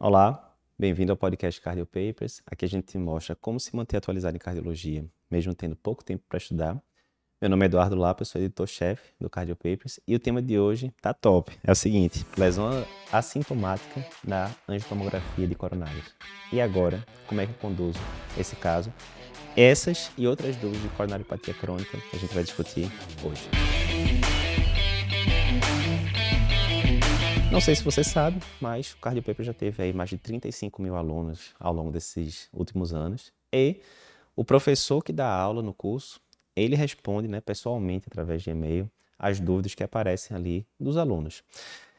Olá, 0.00 0.54
bem-vindo 0.78 1.10
ao 1.10 1.16
podcast 1.16 1.60
Cardio 1.60 1.84
Papers. 1.84 2.40
Aqui 2.46 2.64
a 2.64 2.68
gente 2.68 2.96
mostra 2.96 3.34
como 3.34 3.58
se 3.58 3.74
manter 3.74 3.96
atualizado 3.96 4.36
em 4.36 4.38
cardiologia, 4.38 5.04
mesmo 5.28 5.52
tendo 5.56 5.74
pouco 5.74 6.04
tempo 6.04 6.22
para 6.28 6.38
estudar. 6.38 6.80
Meu 7.40 7.50
nome 7.50 7.64
é 7.64 7.66
Eduardo 7.66 7.96
Lapa, 7.96 8.24
sou 8.24 8.40
editor-chefe 8.40 9.10
do 9.20 9.28
Cardio 9.28 9.56
Papers 9.56 9.98
e 10.06 10.14
o 10.14 10.20
tema 10.20 10.40
de 10.40 10.56
hoje 10.56 10.94
tá 11.02 11.12
top. 11.12 11.58
É 11.64 11.72
o 11.72 11.74
seguinte: 11.74 12.24
lesão 12.36 12.70
assintomática 13.10 14.06
na 14.22 14.54
angiotomografia 14.68 15.48
de 15.48 15.56
coronários. 15.56 16.14
E 16.52 16.60
agora, 16.60 17.04
como 17.26 17.40
é 17.40 17.46
que 17.46 17.50
eu 17.50 17.58
conduzo 17.58 17.98
esse 18.38 18.54
caso? 18.54 18.94
Essas 19.56 20.12
e 20.16 20.28
outras 20.28 20.54
dúvidas 20.54 20.80
de 20.80 20.90
coronariopatia 20.90 21.54
crônica 21.54 21.98
a 22.12 22.16
gente 22.16 22.32
vai 22.32 22.44
discutir 22.44 22.88
hoje. 23.24 23.48
Não 27.50 27.62
sei 27.62 27.74
se 27.74 27.82
você 27.82 28.04
sabe, 28.04 28.42
mas 28.60 28.92
o 28.92 28.98
Cardio 28.98 29.22
Paper 29.22 29.46
já 29.46 29.54
teve 29.54 29.82
aí 29.82 29.92
mais 29.92 30.10
de 30.10 30.18
35 30.18 30.82
mil 30.82 30.94
alunos 30.94 31.54
ao 31.58 31.72
longo 31.72 31.90
desses 31.90 32.46
últimos 32.52 32.92
anos. 32.92 33.32
E 33.50 33.80
o 34.36 34.44
professor 34.44 35.02
que 35.02 35.14
dá 35.14 35.28
aula 35.28 35.62
no 35.62 35.72
curso, 35.72 36.20
ele 36.54 36.76
responde 36.76 37.26
né, 37.26 37.40
pessoalmente 37.40 38.06
através 38.06 38.42
de 38.42 38.50
e-mail 38.50 38.90
as 39.18 39.40
dúvidas 39.40 39.74
que 39.74 39.82
aparecem 39.82 40.36
ali 40.36 40.66
dos 40.78 40.98
alunos. 40.98 41.42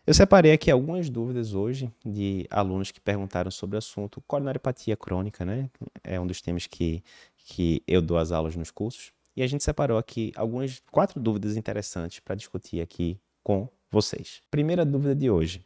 Eu 0.06 0.14
separei 0.14 0.52
aqui 0.52 0.70
algumas 0.70 1.10
dúvidas 1.10 1.54
hoje 1.54 1.92
de 2.06 2.46
alunos 2.52 2.92
que 2.92 3.02
perguntaram 3.02 3.50
sobre 3.50 3.76
o 3.76 3.80
assunto 3.80 4.22
coronariopatia 4.28 4.96
crônica, 4.96 5.44
né? 5.44 5.70
É 6.04 6.20
um 6.20 6.28
dos 6.28 6.42
temas 6.42 6.68
que, 6.68 7.04
que 7.36 7.82
eu 7.88 8.02
dou 8.04 8.18
as 8.20 8.32
aulas 8.32 8.56
nos 8.56 8.70
cursos. 8.70 9.12
E 9.36 9.42
a 9.42 9.48
gente 9.48 9.64
separou 9.64 9.98
aqui 9.98 10.32
algumas 10.36 10.82
quatro 10.92 11.20
dúvidas 11.20 11.58
interessantes 11.58 12.20
para 12.20 12.36
discutir 12.36 12.82
aqui 12.82 13.20
com 13.44 13.68
vocês. 13.92 14.42
Primeira 14.52 14.86
dúvida 14.86 15.16
de 15.16 15.30
hoje. 15.30 15.66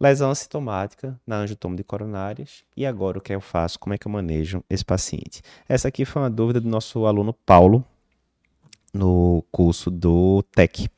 Lesão 0.00 0.30
assintomática 0.30 1.20
na 1.26 1.36
angiotomo 1.36 1.76
de 1.76 1.84
coronárias. 1.84 2.64
E 2.76 2.86
agora 2.86 3.18
o 3.18 3.20
que 3.20 3.34
eu 3.34 3.40
faço? 3.40 3.78
Como 3.78 3.92
é 3.94 3.98
que 3.98 4.06
eu 4.06 4.12
manejo 4.12 4.64
esse 4.70 4.84
paciente? 4.84 5.42
Essa 5.68 5.88
aqui 5.88 6.04
foi 6.04 6.22
uma 6.22 6.30
dúvida 6.30 6.60
do 6.60 6.68
nosso 6.68 7.04
aluno 7.04 7.34
Paulo, 7.34 7.84
no 8.92 9.44
curso 9.52 9.90
do 9.90 10.42
TEC. 10.54 10.88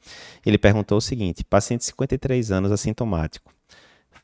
Ele 0.45 0.59
perguntou 0.59 0.99
o 0.99 1.01
seguinte: 1.01 1.45
paciente 1.45 1.81
de 1.81 1.87
53 1.87 2.53
anos 2.53 2.73
assintomático, 2.73 3.53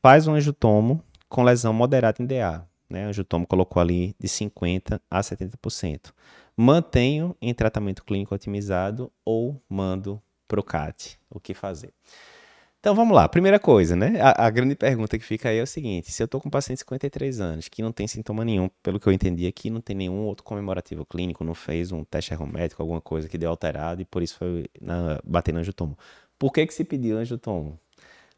faz 0.01 0.27
um 0.27 0.35
angiotomo 0.35 1.03
com 1.29 1.43
lesão 1.43 1.73
moderada 1.73 2.23
em 2.23 2.27
DA. 2.27 2.65
Né? 2.89 3.07
O 3.07 3.09
angiotomo 3.11 3.47
colocou 3.47 3.81
ali 3.81 4.15
de 4.19 4.29
50% 4.29 5.01
a 5.11 5.21
70%. 5.21 6.13
Mantenho 6.57 7.37
em 7.41 7.55
tratamento 7.55 8.05
clínico 8.05 8.35
otimizado 8.35 9.13
ou 9.25 9.61
mando 9.69 10.21
para 10.49 10.61
o 10.61 11.41
que 11.41 11.55
fazer? 11.55 11.93
Então 12.81 12.95
vamos 12.95 13.15
lá. 13.15 13.29
Primeira 13.29 13.59
coisa, 13.59 13.97
né? 13.97 14.21
A, 14.21 14.47
a, 14.47 14.51
grande 14.51 14.77
pergunta 14.77 15.19
que 15.19 15.25
fica 15.25 15.49
aí 15.49 15.59
é 15.59 15.63
o 15.63 15.67
seguinte: 15.67 16.13
se 16.13 16.23
eu 16.23 16.27
estou 16.27 16.41
com 16.41 16.49
um 16.49 16.51
paciente 16.51 16.77
de 16.77 16.81
53 16.81 17.41
anos 17.41 17.69
que 17.69 17.83
não 17.83 17.91
tem 17.93 18.07
sintoma 18.07 18.45
nenhum, 18.45 18.71
pelo 18.83 19.01
que 19.01 19.07
eu 19.09 19.13
entendi 19.13 19.47
aqui, 19.47 19.69
não 19.69 19.81
tem 19.81 19.97
nenhum 19.97 20.25
outro 20.25 20.45
comemorativo 20.45 21.05
clínico, 21.05 21.43
não 21.43 21.55
fez 21.55 21.91
um 21.91 22.05
teste 22.05 22.33
errométrico, 22.33 22.81
alguma 22.81 23.01
coisa 23.01 23.29
que 23.29 23.37
deu 23.37 23.51
alterado 23.51 24.01
e 24.01 24.05
por 24.05 24.23
isso 24.23 24.37
foi 24.39 24.67
na, 24.81 25.21
bater 25.25 25.53
no 25.53 25.59
angiotomo. 25.61 25.99
Por 26.39 26.53
que, 26.53 26.67
que 26.67 26.75
se 26.75 26.85
pediu 26.85 27.19
angiotomo? 27.19 27.79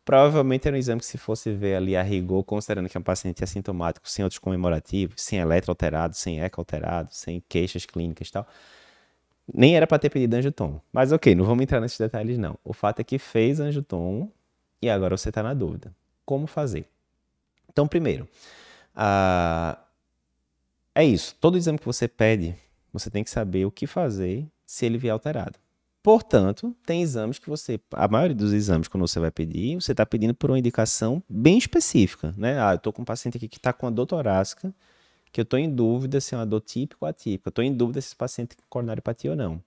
Provavelmente 0.04 0.66
era 0.66 0.76
um 0.76 0.78
exame 0.78 1.00
que, 1.00 1.06
se 1.06 1.18
fosse 1.18 1.52
ver 1.52 1.76
ali 1.76 1.94
a 1.94 2.02
rigor, 2.02 2.42
considerando 2.42 2.88
que 2.88 2.96
é 2.96 3.00
um 3.00 3.02
paciente 3.02 3.44
assintomático, 3.44 4.08
sem 4.08 4.24
outros 4.24 4.38
comemorativos, 4.38 5.22
sem 5.22 5.38
eletro 5.38 5.70
alterado, 5.70 6.16
sem 6.16 6.40
eco 6.40 6.60
alterado, 6.60 7.10
sem 7.12 7.42
queixas 7.48 7.84
clínicas 7.84 8.28
e 8.28 8.32
tal 8.32 8.48
nem 9.54 9.76
era 9.76 9.86
para 9.86 9.98
ter 9.98 10.10
pedido 10.10 10.34
angiotomo. 10.34 10.82
Mas 10.92 11.12
ok, 11.12 11.34
não 11.34 11.44
vamos 11.44 11.62
entrar 11.62 11.80
nesses 11.80 11.98
detalhes 11.98 12.38
não. 12.38 12.58
O 12.64 12.72
fato 12.72 13.00
é 13.00 13.04
que 13.04 13.18
fez 13.18 13.60
angiotomo 13.60 14.32
e 14.80 14.88
agora 14.88 15.16
você 15.16 15.28
está 15.28 15.42
na 15.42 15.54
dúvida. 15.54 15.94
Como 16.24 16.46
fazer? 16.46 16.86
Então, 17.68 17.86
primeiro, 17.86 18.28
uh, 18.96 19.78
é 20.94 21.04
isso. 21.04 21.34
Todo 21.40 21.56
exame 21.56 21.78
que 21.78 21.86
você 21.86 22.08
pede, 22.08 22.56
você 22.92 23.10
tem 23.10 23.22
que 23.22 23.30
saber 23.30 23.64
o 23.64 23.70
que 23.70 23.86
fazer 23.86 24.46
se 24.66 24.86
ele 24.86 24.98
vier 24.98 25.12
alterado. 25.12 25.58
Portanto, 26.02 26.74
tem 26.86 27.02
exames 27.02 27.38
que 27.38 27.48
você, 27.48 27.78
a 27.92 28.08
maioria 28.08 28.34
dos 28.34 28.52
exames, 28.52 28.88
quando 28.88 29.06
você 29.06 29.20
vai 29.20 29.30
pedir, 29.30 29.74
você 29.74 29.92
está 29.92 30.06
pedindo 30.06 30.34
por 30.34 30.50
uma 30.50 30.58
indicação 30.58 31.22
bem 31.28 31.58
específica, 31.58 32.34
né? 32.38 32.58
Ah, 32.58 32.72
eu 32.72 32.76
estou 32.76 32.92
com 32.92 33.02
um 33.02 33.04
paciente 33.04 33.36
aqui 33.36 33.48
que 33.48 33.58
está 33.58 33.72
com 33.72 33.86
a 33.86 33.90
dor 33.90 34.06
torácica, 34.06 34.74
que 35.32 35.40
eu 35.40 35.44
estou 35.44 35.58
em 35.58 35.70
dúvida 35.70 36.20
se 36.20 36.34
é 36.34 36.38
uma 36.38 36.46
dor 36.46 36.60
típica 36.60 36.98
ou 37.04 37.08
atípica. 37.08 37.48
Eu 37.48 37.50
estou 37.50 37.64
em 37.64 37.72
dúvida 37.72 38.00
se 38.00 38.08
esse 38.08 38.16
paciente 38.16 38.56
tem 38.56 38.64
coronariopatia 38.68 39.30
ou 39.30 39.36
não. 39.36 39.62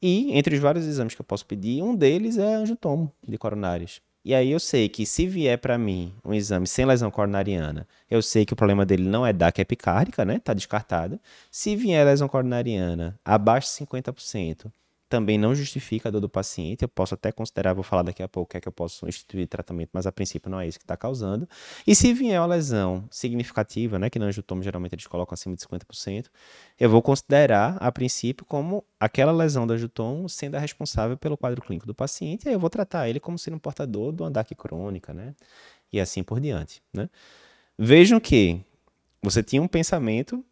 E, 0.00 0.36
entre 0.36 0.54
os 0.54 0.60
vários 0.60 0.84
exames 0.86 1.14
que 1.14 1.20
eu 1.20 1.24
posso 1.24 1.46
pedir, 1.46 1.82
um 1.82 1.94
deles 1.94 2.36
é 2.36 2.56
angiotomo 2.56 3.10
de 3.26 3.38
coronários. 3.38 4.02
E 4.24 4.34
aí 4.34 4.50
eu 4.50 4.60
sei 4.60 4.88
que 4.88 5.04
se 5.04 5.26
vier 5.26 5.58
para 5.58 5.76
mim 5.76 6.14
um 6.24 6.32
exame 6.32 6.66
sem 6.66 6.86
lesão 6.86 7.10
coronariana, 7.10 7.86
eu 8.10 8.22
sei 8.22 8.46
que 8.46 8.54
o 8.54 8.56
problema 8.56 8.86
dele 8.86 9.04
não 9.04 9.26
é 9.26 9.34
DAC 9.34 9.60
epicárdica, 9.60 10.24
né? 10.24 10.38
Tá 10.38 10.54
descartada. 10.54 11.20
Se 11.50 11.76
vier 11.76 12.06
lesão 12.06 12.26
coronariana 12.26 13.18
abaixo 13.22 13.68
de 13.68 13.86
50%, 13.86 14.72
também 15.14 15.38
não 15.38 15.54
justifica 15.54 16.08
a 16.08 16.10
dor 16.10 16.20
do 16.20 16.28
paciente. 16.28 16.82
Eu 16.82 16.88
posso 16.88 17.14
até 17.14 17.30
considerar, 17.30 17.72
vou 17.72 17.84
falar 17.84 18.02
daqui 18.02 18.20
a 18.20 18.26
pouco, 18.26 18.50
que 18.50 18.56
é 18.56 18.60
que 18.60 18.66
eu 18.66 18.72
posso 18.72 19.06
instituir 19.08 19.46
tratamento, 19.46 19.90
mas 19.92 20.08
a 20.08 20.10
princípio 20.10 20.50
não 20.50 20.58
é 20.58 20.66
isso 20.66 20.76
que 20.76 20.82
está 20.82 20.96
causando. 20.96 21.48
E 21.86 21.94
se 21.94 22.12
vier 22.12 22.40
uma 22.40 22.48
lesão 22.48 23.04
significativa, 23.08 23.96
né, 23.96 24.10
que 24.10 24.18
no 24.18 24.24
angiotomo 24.24 24.60
geralmente 24.60 24.96
eles 24.96 25.06
colocam 25.06 25.32
acima 25.32 25.54
de 25.54 25.62
50%, 25.62 26.26
eu 26.80 26.90
vou 26.90 27.00
considerar, 27.00 27.76
a 27.78 27.92
princípio, 27.92 28.44
como 28.44 28.84
aquela 28.98 29.30
lesão 29.30 29.68
do 29.68 29.72
angiotomo 29.72 30.28
sendo 30.28 30.56
a 30.56 30.58
responsável 30.58 31.16
pelo 31.16 31.36
quadro 31.36 31.62
clínico 31.62 31.86
do 31.86 31.94
paciente, 31.94 32.46
e 32.46 32.48
aí 32.48 32.54
eu 32.56 32.58
vou 32.58 32.68
tratar 32.68 33.08
ele 33.08 33.20
como 33.20 33.38
sendo 33.38 33.54
um 33.54 33.60
portador 33.60 34.10
do 34.10 34.24
andaque 34.24 34.52
crônica, 34.56 35.14
né, 35.14 35.32
e 35.92 36.00
assim 36.00 36.24
por 36.24 36.40
diante, 36.40 36.82
né. 36.92 37.08
Vejam 37.78 38.18
que 38.18 38.60
você 39.22 39.44
tinha 39.44 39.62
um 39.62 39.68
pensamento 39.68 40.44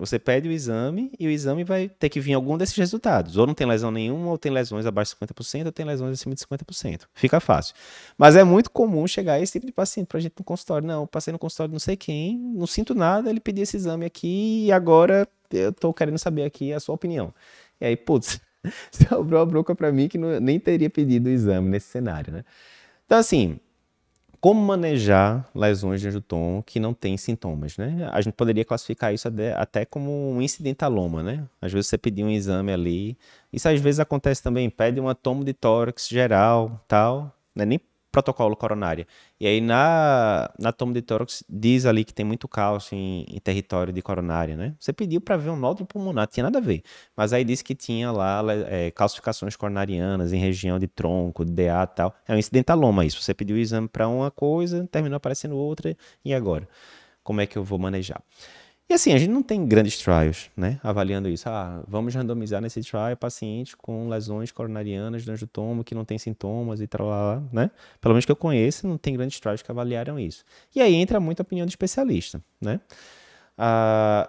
você 0.00 0.18
pede 0.18 0.48
o 0.48 0.52
exame 0.52 1.12
e 1.20 1.26
o 1.26 1.30
exame 1.30 1.62
vai 1.62 1.90
ter 1.90 2.08
que 2.08 2.18
vir 2.18 2.32
algum 2.32 2.56
desses 2.56 2.74
resultados. 2.74 3.36
Ou 3.36 3.46
não 3.46 3.52
tem 3.52 3.66
lesão 3.66 3.90
nenhuma, 3.90 4.30
ou 4.30 4.38
tem 4.38 4.50
lesões 4.50 4.86
abaixo 4.86 5.14
de 5.14 5.26
50%, 5.26 5.66
ou 5.66 5.72
tem 5.72 5.84
lesões 5.84 6.14
acima 6.14 6.34
de 6.34 6.40
50%. 6.40 7.02
Fica 7.12 7.38
fácil. 7.38 7.74
Mas 8.16 8.34
é 8.34 8.42
muito 8.42 8.70
comum 8.70 9.06
chegar 9.06 9.38
esse 9.38 9.52
tipo 9.52 9.66
de 9.66 9.72
paciente 9.72 10.06
para 10.06 10.16
a 10.16 10.20
gente 10.22 10.32
no 10.38 10.44
consultório. 10.44 10.88
Não, 10.88 11.06
passei 11.06 11.32
no 11.32 11.38
consultório 11.38 11.70
não 11.70 11.78
sei 11.78 11.98
quem, 11.98 12.38
não 12.38 12.66
sinto 12.66 12.94
nada, 12.94 13.28
ele 13.28 13.40
pediu 13.40 13.62
esse 13.62 13.76
exame 13.76 14.06
aqui 14.06 14.64
e 14.64 14.72
agora 14.72 15.28
eu 15.50 15.68
estou 15.68 15.92
querendo 15.92 16.16
saber 16.16 16.44
aqui 16.44 16.72
a 16.72 16.80
sua 16.80 16.94
opinião. 16.94 17.34
E 17.78 17.84
aí, 17.84 17.94
putz, 17.94 18.40
sobrou 19.06 19.42
a 19.42 19.44
bronca 19.44 19.74
para 19.74 19.92
mim 19.92 20.08
que 20.08 20.16
não, 20.16 20.40
nem 20.40 20.58
teria 20.58 20.88
pedido 20.88 21.26
o 21.26 21.30
exame 21.30 21.68
nesse 21.68 21.88
cenário, 21.88 22.32
né? 22.32 22.44
Então, 23.04 23.18
assim, 23.18 23.60
como 24.40 24.60
manejar 24.60 25.48
lesões 25.54 26.00
de 26.00 26.08
angiotom 26.08 26.62
que 26.62 26.80
não 26.80 26.94
têm 26.94 27.16
sintomas, 27.16 27.76
né? 27.76 28.08
A 28.12 28.20
gente 28.20 28.34
poderia 28.34 28.64
classificar 28.64 29.12
isso 29.12 29.28
até 29.56 29.84
como 29.84 30.32
um 30.32 30.40
incidentaloma, 30.40 31.22
né? 31.22 31.46
Às 31.60 31.72
vezes 31.72 31.88
você 31.88 31.98
pedir 31.98 32.24
um 32.24 32.30
exame 32.30 32.72
ali, 32.72 33.18
isso 33.52 33.68
às 33.68 33.78
vezes 33.78 34.00
acontece 34.00 34.42
também, 34.42 34.70
pede 34.70 34.98
uma 34.98 35.14
tomo 35.14 35.44
de 35.44 35.52
tórax 35.52 36.08
geral, 36.08 36.82
tal, 36.88 37.36
né? 37.54 37.66
Nem 37.66 37.80
protocolo 38.10 38.56
coronária. 38.56 39.06
E 39.38 39.46
aí 39.46 39.60
na, 39.60 40.50
na 40.58 40.72
toma 40.72 40.92
de 40.92 41.02
tórax 41.02 41.44
diz 41.48 41.86
ali 41.86 42.04
que 42.04 42.12
tem 42.12 42.24
muito 42.24 42.48
cálcio 42.48 42.96
em, 42.96 43.24
em 43.28 43.38
território 43.38 43.92
de 43.92 44.02
coronária, 44.02 44.56
né? 44.56 44.74
Você 44.78 44.92
pediu 44.92 45.20
para 45.20 45.36
ver 45.36 45.50
um 45.50 45.56
nódulo 45.56 45.86
pulmonar, 45.86 46.26
tinha 46.26 46.44
nada 46.44 46.58
a 46.58 46.60
ver. 46.60 46.82
Mas 47.16 47.32
aí 47.32 47.44
disse 47.44 47.62
que 47.62 47.74
tinha 47.74 48.10
lá 48.10 48.42
é, 48.68 48.90
calcificações 48.90 49.56
coronarianas 49.56 50.32
em 50.32 50.38
região 50.38 50.78
de 50.78 50.86
tronco, 50.86 51.44
de 51.44 51.52
DA 51.52 51.84
e 51.84 51.94
tal. 51.94 52.14
É 52.26 52.34
um 52.34 52.38
incidentaloma 52.38 53.04
isso. 53.04 53.22
Você 53.22 53.32
pediu 53.34 53.56
o 53.56 53.58
exame 53.58 53.88
para 53.88 54.08
uma 54.08 54.30
coisa, 54.30 54.86
terminou 54.90 55.16
aparecendo 55.16 55.56
outra, 55.56 55.96
e 56.24 56.34
agora? 56.34 56.68
Como 57.22 57.40
é 57.40 57.46
que 57.46 57.56
eu 57.56 57.62
vou 57.62 57.78
manejar? 57.78 58.22
E 58.90 58.92
assim, 58.92 59.12
a 59.12 59.18
gente 59.18 59.30
não 59.30 59.40
tem 59.40 59.64
grandes 59.64 59.98
trials, 59.98 60.50
né? 60.56 60.80
Avaliando 60.82 61.28
isso. 61.28 61.48
Ah, 61.48 61.80
vamos 61.86 62.12
randomizar 62.12 62.60
nesse 62.60 62.80
trial 62.80 63.16
paciente 63.16 63.76
com 63.76 64.08
lesões 64.08 64.50
coronarianas 64.50 65.24
do 65.24 65.30
angiotomo 65.30 65.84
que 65.84 65.94
não 65.94 66.04
tem 66.04 66.18
sintomas 66.18 66.80
e 66.80 66.88
tal, 66.88 67.06
lá, 67.06 67.40
né? 67.52 67.70
Pelo 68.00 68.14
menos 68.14 68.24
que 68.24 68.32
eu 68.32 68.36
conheça, 68.36 68.88
não 68.88 68.98
tem 68.98 69.14
grandes 69.14 69.38
trials 69.38 69.62
que 69.62 69.70
avaliaram 69.70 70.18
isso. 70.18 70.44
E 70.74 70.80
aí 70.80 70.96
entra 70.96 71.20
muita 71.20 71.42
opinião 71.42 71.64
de 71.66 71.70
especialista, 71.70 72.42
né? 72.60 72.80
Ah, 73.56 74.28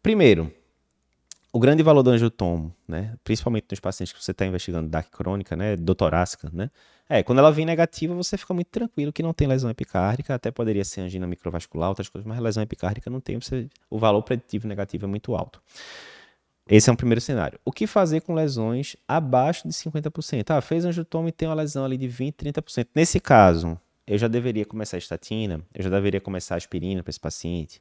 primeiro, 0.00 0.52
o 1.56 1.58
grande 1.58 1.82
valor 1.82 2.02
do 2.02 2.10
angiotomo, 2.10 2.70
né, 2.86 3.14
principalmente 3.24 3.64
nos 3.70 3.80
pacientes 3.80 4.12
que 4.12 4.22
você 4.22 4.32
está 4.32 4.44
investigando 4.44 4.90
DAC 4.90 5.10
crônica, 5.10 5.56
né, 5.56 5.74
dotorácica, 5.74 6.50
né, 6.52 6.70
é, 7.08 7.22
quando 7.22 7.38
ela 7.38 7.50
vem 7.50 7.64
negativa, 7.64 8.14
você 8.14 8.36
fica 8.36 8.52
muito 8.52 8.66
tranquilo 8.66 9.10
que 9.10 9.22
não 9.22 9.32
tem 9.32 9.48
lesão 9.48 9.70
epicárdica, 9.70 10.34
até 10.34 10.50
poderia 10.50 10.84
ser 10.84 11.00
angina 11.00 11.26
microvascular, 11.26 11.88
outras 11.88 12.10
coisas, 12.10 12.28
mas 12.28 12.38
lesão 12.40 12.62
epicárdica 12.62 13.08
não 13.08 13.20
tem, 13.20 13.40
você, 13.40 13.70
o 13.88 13.98
valor 13.98 14.20
preditivo 14.20 14.68
negativo 14.68 15.06
é 15.06 15.08
muito 15.08 15.34
alto. 15.34 15.62
Esse 16.68 16.90
é 16.90 16.92
um 16.92 16.96
primeiro 16.96 17.22
cenário. 17.22 17.58
O 17.64 17.72
que 17.72 17.86
fazer 17.86 18.20
com 18.20 18.34
lesões 18.34 18.94
abaixo 19.08 19.66
de 19.66 19.72
50%? 19.72 20.50
Ah, 20.50 20.60
fez 20.60 20.84
angiotomo 20.84 21.28
e 21.28 21.32
tem 21.32 21.48
uma 21.48 21.54
lesão 21.54 21.86
ali 21.86 21.96
de 21.96 22.06
20%, 22.06 22.34
30%. 22.34 22.88
Nesse 22.94 23.18
caso, 23.18 23.80
eu 24.06 24.18
já 24.18 24.28
deveria 24.28 24.66
começar 24.66 24.96
a 24.96 24.98
estatina, 24.98 25.62
eu 25.74 25.84
já 25.84 25.88
deveria 25.88 26.20
começar 26.20 26.56
a 26.56 26.58
aspirina 26.58 27.02
para 27.02 27.10
esse 27.10 27.20
paciente, 27.20 27.80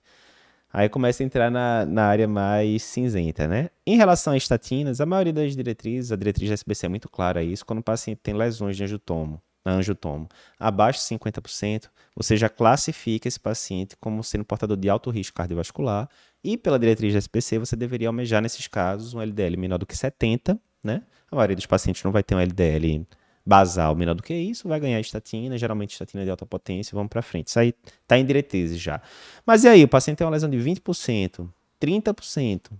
Aí 0.78 0.90
começa 0.90 1.24
a 1.24 1.26
entrar 1.26 1.50
na, 1.50 1.86
na 1.86 2.04
área 2.04 2.28
mais 2.28 2.84
cinzenta, 2.84 3.48
né? 3.48 3.70
Em 3.88 3.96
relação 3.96 4.34
a 4.34 4.38
estatinas, 4.38 5.00
a 5.00 5.06
maioria 5.06 5.32
das 5.32 5.56
diretrizes, 5.56 6.12
a 6.12 6.18
diretriz 6.18 6.50
da 6.50 6.54
SBC 6.54 6.88
é 6.88 6.90
muito 6.90 7.08
clara 7.08 7.42
isso, 7.42 7.66
quando 7.66 7.80
o 7.80 7.82
paciente 7.84 8.20
tem 8.22 8.34
lesões 8.34 8.76
de 8.76 8.84
angiotomo 8.84 9.42
angiotomo, 9.66 10.28
abaixo 10.60 11.00
de 11.00 11.18
50%, 11.18 11.90
você 12.14 12.36
já 12.36 12.50
classifica 12.50 13.28
esse 13.28 13.40
paciente 13.40 13.96
como 14.00 14.22
sendo 14.22 14.44
portador 14.44 14.76
de 14.78 14.90
alto 14.90 15.10
risco 15.10 15.36
cardiovascular 15.36 16.10
e 16.44 16.58
pela 16.58 16.78
diretriz 16.78 17.14
da 17.14 17.20
SPC 17.20 17.58
você 17.58 17.76
deveria 17.76 18.10
almejar 18.10 18.42
nesses 18.42 18.68
casos 18.68 19.14
um 19.14 19.22
LDL 19.22 19.58
menor 19.58 19.78
do 19.80 19.86
que 19.86 19.98
70, 19.98 20.60
né? 20.84 21.02
A 21.32 21.36
maioria 21.38 21.56
dos 21.56 21.66
pacientes 21.66 22.04
não 22.04 22.12
vai 22.12 22.22
ter 22.22 22.36
um 22.36 22.40
LDL 22.40 23.08
basal 23.46 23.96
menor 23.96 24.16
do 24.16 24.24
que 24.24 24.34
isso, 24.34 24.68
vai 24.68 24.80
ganhar 24.80 25.00
estatina, 25.00 25.58
geralmente 25.58 25.92
estatina 25.92 26.24
de 26.24 26.32
alta 26.32 26.46
potência, 26.46 26.96
vamos 26.96 27.10
para 27.10 27.22
frente. 27.22 27.48
Isso 27.48 27.60
aí 27.60 27.74
está 28.02 28.18
em 28.18 28.26
diretrizes 28.26 28.80
já. 28.80 29.02
Mas 29.46 29.64
e 29.64 29.68
aí, 29.68 29.84
o 29.84 29.88
paciente 29.88 30.18
tem 30.18 30.26
uma 30.26 30.32
lesão 30.32 30.50
de 30.50 30.58
20%, 30.58 31.48
30% 31.80 32.72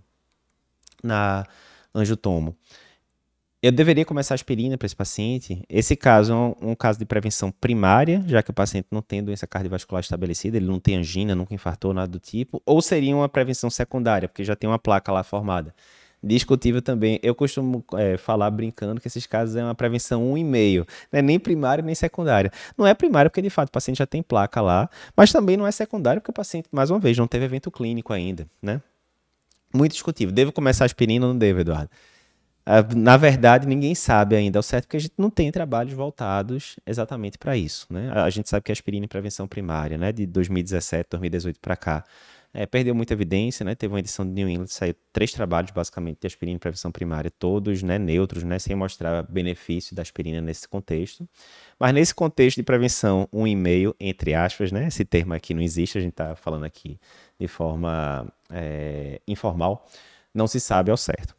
na 1.02 1.46
angiotomo. 1.94 2.56
Eu 3.62 3.72
deveria 3.72 4.04
começar 4.04 4.34
aspirina 4.34 4.76
para 4.76 4.86
esse 4.86 4.94
paciente? 4.94 5.64
Esse 5.68 5.96
caso 5.96 6.32
é 6.32 6.36
um, 6.36 6.70
um, 6.70 6.74
caso 6.74 6.98
de 6.98 7.04
prevenção 7.06 7.50
primária, 7.50 8.22
já 8.26 8.42
que 8.42 8.50
o 8.50 8.54
paciente 8.54 8.88
não 8.90 9.00
tem 9.00 9.24
doença 9.24 9.46
cardiovascular 9.46 10.00
estabelecida, 10.00 10.56
ele 10.56 10.66
não 10.66 10.78
tem 10.78 10.96
angina, 10.96 11.34
nunca 11.34 11.54
infartou, 11.54 11.94
nada 11.94 12.08
do 12.08 12.20
tipo, 12.20 12.62
ou 12.66 12.82
seria 12.82 13.16
uma 13.16 13.28
prevenção 13.28 13.70
secundária, 13.70 14.28
porque 14.28 14.44
já 14.44 14.54
tem 14.54 14.68
uma 14.68 14.78
placa 14.78 15.10
lá 15.10 15.22
formada 15.22 15.74
discutível 16.22 16.82
também. 16.82 17.18
Eu 17.22 17.34
costumo 17.34 17.84
é, 17.94 18.16
falar 18.16 18.50
brincando 18.50 19.00
que 19.00 19.06
esses 19.06 19.26
casos 19.26 19.56
é 19.56 19.62
uma 19.62 19.74
prevenção 19.74 20.22
1,5. 20.34 20.86
Não 21.12 21.18
é 21.18 21.22
nem 21.22 21.38
primária 21.38 21.82
nem 21.82 21.94
secundária. 21.94 22.50
Não 22.76 22.86
é 22.86 22.94
primária 22.94 23.30
porque, 23.30 23.42
de 23.42 23.50
fato, 23.50 23.68
o 23.68 23.72
paciente 23.72 23.98
já 23.98 24.06
tem 24.06 24.22
placa 24.22 24.60
lá, 24.60 24.88
mas 25.16 25.32
também 25.32 25.56
não 25.56 25.66
é 25.66 25.70
secundária 25.70 26.20
porque 26.20 26.30
o 26.30 26.34
paciente, 26.34 26.68
mais 26.72 26.90
uma 26.90 26.98
vez, 26.98 27.16
não 27.16 27.26
teve 27.26 27.44
evento 27.44 27.70
clínico 27.70 28.12
ainda, 28.12 28.46
né? 28.62 28.80
Muito 29.72 29.92
discutível. 29.92 30.34
Devo 30.34 30.52
começar 30.52 30.84
aspirina 30.84 31.26
ou 31.26 31.32
não 31.32 31.38
devo, 31.38 31.60
Eduardo? 31.60 31.90
Ah, 32.68 32.82
na 32.96 33.16
verdade, 33.16 33.64
ninguém 33.64 33.94
sabe 33.94 34.34
ainda 34.34 34.58
ao 34.58 34.62
certo, 34.62 34.86
porque 34.86 34.96
a 34.96 35.00
gente 35.00 35.14
não 35.16 35.30
tem 35.30 35.52
trabalhos 35.52 35.92
voltados 35.92 36.76
exatamente 36.84 37.38
para 37.38 37.56
isso. 37.56 37.86
Né? 37.88 38.10
A 38.10 38.28
gente 38.28 38.48
sabe 38.48 38.64
que 38.64 38.72
a 38.72 38.74
aspirina 38.74 39.04
em 39.04 39.08
prevenção 39.08 39.46
primária, 39.46 39.96
né, 39.96 40.10
de 40.10 40.26
2017, 40.26 41.06
2018 41.10 41.60
para 41.60 41.76
cá, 41.76 42.04
é, 42.52 42.66
perdeu 42.66 42.94
muita 42.94 43.12
evidência, 43.12 43.64
né? 43.64 43.74
Teve 43.74 43.92
uma 43.92 44.00
edição 44.00 44.24
de 44.26 44.32
New 44.32 44.48
England, 44.48 44.68
saiu 44.68 44.94
três 45.12 45.32
trabalhos 45.32 45.70
basicamente 45.70 46.20
de 46.20 46.26
aspirina 46.26 46.56
em 46.56 46.58
prevenção 46.58 46.90
primária, 46.90 47.30
todos 47.30 47.82
né, 47.82 47.98
neutros, 47.98 48.42
né, 48.42 48.58
sem 48.58 48.74
mostrar 48.74 49.22
benefício 49.24 49.94
da 49.94 50.02
aspirina 50.02 50.40
nesse 50.40 50.66
contexto. 50.68 51.28
Mas 51.78 51.92
nesse 51.92 52.14
contexto 52.14 52.56
de 52.56 52.62
prevenção, 52.62 53.28
um 53.32 53.46
e-mail, 53.46 53.94
entre 54.00 54.34
aspas, 54.34 54.72
né? 54.72 54.88
Esse 54.88 55.04
termo 55.04 55.34
aqui 55.34 55.54
não 55.54 55.62
existe, 55.62 55.98
a 55.98 56.00
gente 56.00 56.12
está 56.12 56.34
falando 56.34 56.64
aqui 56.64 56.98
de 57.38 57.48
forma 57.48 58.26
é, 58.50 59.20
informal, 59.26 59.86
não 60.34 60.46
se 60.46 60.60
sabe 60.60 60.90
ao 60.90 60.96
certo. 60.96 61.36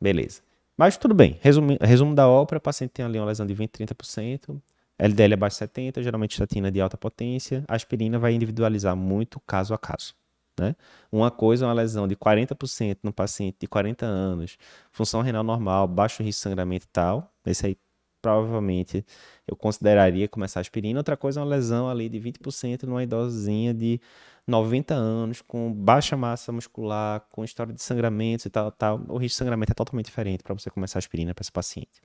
Beleza. 0.00 0.42
Mas 0.76 0.96
tudo 0.96 1.14
bem. 1.14 1.38
Resumo, 1.42 1.76
resumo 1.80 2.14
da 2.14 2.26
ópera, 2.26 2.58
o 2.58 2.60
paciente 2.60 2.92
tem 2.92 3.04
ali 3.04 3.18
uma 3.18 3.26
lesão 3.26 3.46
de 3.46 3.52
20, 3.52 3.70
30%, 3.70 4.58
LDL 4.98 5.34
abaixo 5.34 5.54
de 5.54 5.58
70, 5.58 6.02
geralmente 6.02 6.32
estatina 6.32 6.70
de 6.70 6.80
alta 6.80 6.96
potência. 6.96 7.64
A 7.68 7.74
aspirina 7.74 8.18
vai 8.18 8.32
individualizar 8.32 8.96
muito 8.96 9.38
caso 9.40 9.74
a 9.74 9.78
caso. 9.78 10.14
Né? 10.60 10.76
Uma 11.10 11.30
coisa 11.30 11.64
é 11.64 11.68
uma 11.68 11.72
lesão 11.72 12.06
de 12.06 12.14
40% 12.14 12.98
no 13.02 13.12
paciente 13.12 13.56
de 13.58 13.66
40 13.66 14.04
anos, 14.04 14.58
função 14.92 15.22
renal 15.22 15.42
normal, 15.42 15.88
baixo 15.88 16.22
risco 16.22 16.38
de 16.38 16.42
sangramento 16.42 16.84
e 16.84 16.88
tal. 16.92 17.32
Esse 17.46 17.66
aí 17.66 17.78
provavelmente 18.20 19.02
eu 19.48 19.56
consideraria 19.56 20.28
começar 20.28 20.60
aspirina. 20.60 21.00
Outra 21.00 21.16
coisa 21.16 21.40
é 21.40 21.42
uma 21.42 21.48
lesão 21.48 21.88
ali 21.88 22.10
de 22.10 22.20
20% 22.20 22.82
numa 22.82 23.02
idosinha 23.02 23.72
de 23.72 23.98
90 24.46 24.92
anos, 24.92 25.40
com 25.40 25.72
baixa 25.72 26.14
massa 26.14 26.52
muscular, 26.52 27.24
com 27.32 27.42
história 27.42 27.72
de 27.72 27.82
sangramentos 27.82 28.44
e 28.44 28.50
tal, 28.50 28.70
tal. 28.70 29.00
O 29.08 29.16
risco 29.16 29.28
de 29.28 29.38
sangramento 29.38 29.72
é 29.72 29.74
totalmente 29.74 30.06
diferente 30.06 30.42
para 30.42 30.52
você 30.52 30.68
começar 30.68 30.98
aspirina 30.98 31.32
para 31.32 31.42
esse 31.42 31.52
paciente. 31.52 32.02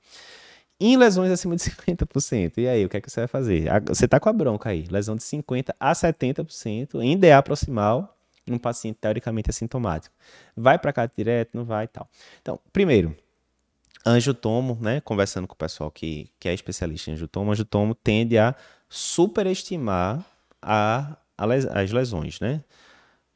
Em 0.78 0.96
lesões 0.96 1.30
acima 1.30 1.56
de 1.56 1.62
50%, 1.62 2.58
e 2.58 2.68
aí, 2.68 2.84
o 2.84 2.88
que 2.88 2.98
é 2.98 3.00
que 3.00 3.10
você 3.10 3.20
vai 3.20 3.26
fazer? 3.26 3.66
Você 3.88 4.04
está 4.04 4.20
com 4.20 4.28
a 4.28 4.32
bronca 4.32 4.68
aí, 4.68 4.84
lesão 4.90 5.16
de 5.16 5.22
50% 5.22 5.74
a 5.80 5.92
70% 5.92 7.00
em 7.00 7.16
DA 7.16 7.42
proximal, 7.42 8.15
num 8.46 8.58
paciente 8.58 8.98
teoricamente 9.00 9.50
assintomático. 9.50 10.14
Vai 10.56 10.78
para 10.78 10.92
cá 10.92 11.06
direto? 11.06 11.50
Não 11.54 11.64
vai 11.64 11.84
e 11.84 11.88
tal. 11.88 12.08
Então, 12.40 12.60
primeiro, 12.72 13.16
angiotomo, 14.04 14.78
né? 14.80 15.00
Conversando 15.00 15.46
com 15.46 15.54
o 15.54 15.58
pessoal 15.58 15.90
que, 15.90 16.30
que 16.38 16.48
é 16.48 16.54
especialista 16.54 17.10
em 17.10 17.14
angiotomo, 17.14 17.52
angiotomo 17.52 17.94
tende 17.94 18.38
a 18.38 18.54
superestimar 18.88 20.24
a, 20.62 21.16
a 21.36 21.46
les, 21.46 21.66
as 21.66 21.90
lesões, 21.90 22.40
né? 22.40 22.62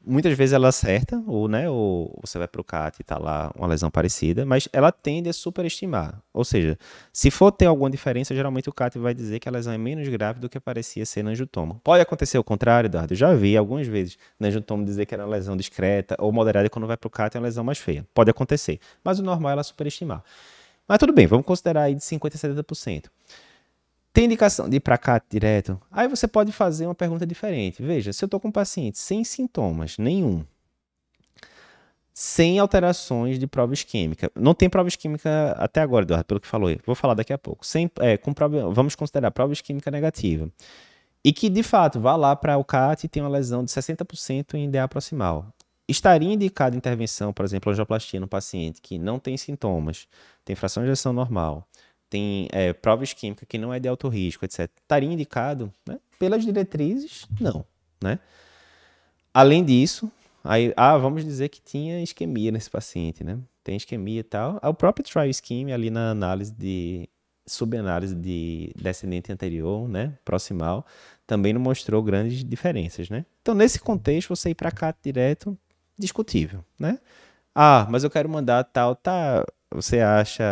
Muitas 0.05 0.37
vezes 0.37 0.53
ela 0.53 0.69
acerta, 0.69 1.21
ou, 1.27 1.47
né, 1.47 1.69
ou 1.69 2.17
você 2.21 2.37
vai 2.37 2.47
para 2.47 2.61
o 2.61 2.63
CAT 2.63 2.97
e 2.99 3.01
está 3.01 3.17
lá 3.17 3.51
uma 3.55 3.67
lesão 3.67 3.89
parecida, 3.89 4.45
mas 4.45 4.67
ela 4.73 4.91
tende 4.91 5.29
a 5.29 5.33
superestimar. 5.33 6.21
Ou 6.33 6.43
seja, 6.43 6.77
se 7.13 7.29
for 7.29 7.51
ter 7.51 7.65
alguma 7.65 7.89
diferença, 7.89 8.33
geralmente 8.33 8.69
o 8.69 8.73
CAT 8.73 8.97
vai 8.97 9.13
dizer 9.13 9.39
que 9.39 9.47
a 9.47 9.51
lesão 9.51 9.73
é 9.73 9.77
menos 9.77 10.07
grave 10.07 10.39
do 10.39 10.49
que 10.49 10.59
parecia 10.59 11.05
ser 11.05 11.23
na 11.23 11.31
angiotomo. 11.31 11.79
Pode 11.83 12.01
acontecer 12.01 12.37
o 12.37 12.43
contrário, 12.43 12.87
Eduardo. 12.87 13.13
Eu 13.13 13.17
já 13.17 13.33
vi 13.33 13.55
algumas 13.55 13.87
vezes 13.87 14.17
na 14.39 14.47
angiotomo 14.47 14.83
dizer 14.83 15.05
que 15.05 15.13
era 15.13 15.23
uma 15.23 15.31
lesão 15.31 15.55
discreta 15.55 16.15
ou 16.19 16.31
moderada 16.31 16.65
e 16.65 16.69
quando 16.69 16.87
vai 16.87 16.97
para 16.97 17.07
o 17.07 17.11
CAT 17.11 17.35
é 17.35 17.39
uma 17.39 17.45
lesão 17.45 17.63
mais 17.63 17.77
feia. 17.77 18.05
Pode 18.13 18.29
acontecer. 18.29 18.79
Mas 19.03 19.19
o 19.19 19.23
normal 19.23 19.51
é 19.51 19.53
ela 19.53 19.63
superestimar. 19.63 20.23
Mas 20.87 20.97
tudo 20.97 21.13
bem, 21.13 21.27
vamos 21.27 21.45
considerar 21.45 21.83
aí 21.83 21.95
de 21.95 22.01
50% 22.01 22.35
a 22.35 22.63
70%. 22.63 23.05
Tem 24.13 24.25
indicação 24.25 24.67
de 24.67 24.77
ir 24.77 24.79
para 24.81 24.97
cá 24.97 25.21
direto? 25.29 25.79
Aí 25.89 26.07
você 26.07 26.27
pode 26.27 26.51
fazer 26.51 26.85
uma 26.85 26.95
pergunta 26.95 27.25
diferente. 27.25 27.81
Veja, 27.81 28.11
se 28.11 28.23
eu 28.23 28.27
estou 28.27 28.39
com 28.39 28.49
um 28.49 28.51
paciente 28.51 28.99
sem 28.99 29.23
sintomas 29.23 29.97
nenhum, 29.97 30.43
sem 32.13 32.59
alterações 32.59 33.39
de 33.39 33.47
prova 33.47 33.73
isquêmica. 33.73 34.29
Não 34.35 34.53
tem 34.53 34.69
prova 34.69 34.89
isquêmica 34.89 35.53
até 35.57 35.81
agora, 35.81 36.03
Eduardo, 36.03 36.25
pelo 36.25 36.39
que 36.41 36.47
falou. 36.47 36.69
Vou 36.85 36.95
falar 36.95 37.13
daqui 37.13 37.31
a 37.31 37.37
pouco. 37.37 37.65
Sem, 37.65 37.89
é, 37.99 38.17
com 38.17 38.33
prova, 38.33 38.69
vamos 38.69 38.95
considerar 38.95 39.31
prova 39.31 39.53
isquêmica 39.53 39.89
negativa. 39.89 40.49
E 41.23 41.31
que, 41.31 41.49
de 41.49 41.63
fato, 41.63 41.99
vá 41.99 42.15
lá 42.15 42.35
para 42.35 42.57
o 42.57 42.65
CAT 42.65 43.05
e 43.05 43.07
tem 43.07 43.23
uma 43.23 43.29
lesão 43.29 43.63
de 43.63 43.71
60% 43.71 44.55
em 44.55 44.69
DA 44.69 44.87
proximal. 44.87 45.53
Estaria 45.87 46.33
indicada 46.33 46.75
intervenção, 46.75 47.33
por 47.33 47.45
exemplo, 47.45 47.71
angioplastia 47.71 48.19
no 48.19 48.27
paciente 48.27 48.81
que 48.81 48.97
não 48.97 49.19
tem 49.19 49.37
sintomas, 49.37 50.07
tem 50.45 50.55
fração 50.55 50.83
de 50.83 50.89
ejeção 50.89 51.11
normal, 51.11 51.67
tem 52.11 52.49
é, 52.51 52.73
prova 52.73 53.05
isquêmica 53.05 53.45
que 53.45 53.57
não 53.57 53.73
é 53.73 53.79
de 53.79 53.87
alto 53.87 54.09
risco, 54.09 54.43
etc., 54.43 54.69
estaria 54.81 55.09
indicado 55.09 55.71
né? 55.87 55.97
pelas 56.19 56.43
diretrizes? 56.43 57.25
Não. 57.39 57.65
Né? 58.03 58.19
Além 59.33 59.63
disso, 59.63 60.11
aí, 60.43 60.73
ah, 60.75 60.97
vamos 60.97 61.23
dizer 61.23 61.47
que 61.47 61.61
tinha 61.61 62.03
isquemia 62.03 62.51
nesse 62.51 62.69
paciente, 62.69 63.23
né? 63.23 63.39
Tem 63.63 63.77
isquemia 63.77 64.19
e 64.19 64.23
tal. 64.23 64.59
O 64.61 64.73
próprio 64.73 65.05
trial 65.05 65.31
scheme 65.31 65.71
ali 65.71 65.89
na 65.89 66.11
análise 66.11 66.51
de 66.51 67.07
subanálise 67.47 68.13
de 68.13 68.71
descendente 68.75 69.31
anterior, 69.31 69.87
né, 69.87 70.13
proximal, 70.23 70.85
também 71.25 71.53
não 71.53 71.61
mostrou 71.61 72.03
grandes 72.03 72.43
diferenças, 72.43 73.09
né? 73.09 73.25
Então, 73.41 73.55
nesse 73.55 73.79
contexto, 73.79 74.29
você 74.29 74.49
ir 74.49 74.55
para 74.55 74.71
cá 74.71 74.93
direto, 75.01 75.57
discutível, 75.97 76.63
né? 76.77 76.99
Ah, 77.55 77.87
mas 77.89 78.03
eu 78.03 78.09
quero 78.09 78.29
mandar 78.29 78.63
tal, 78.65 78.95
tá? 78.95 79.45
Você 79.73 79.99
acha 79.99 80.43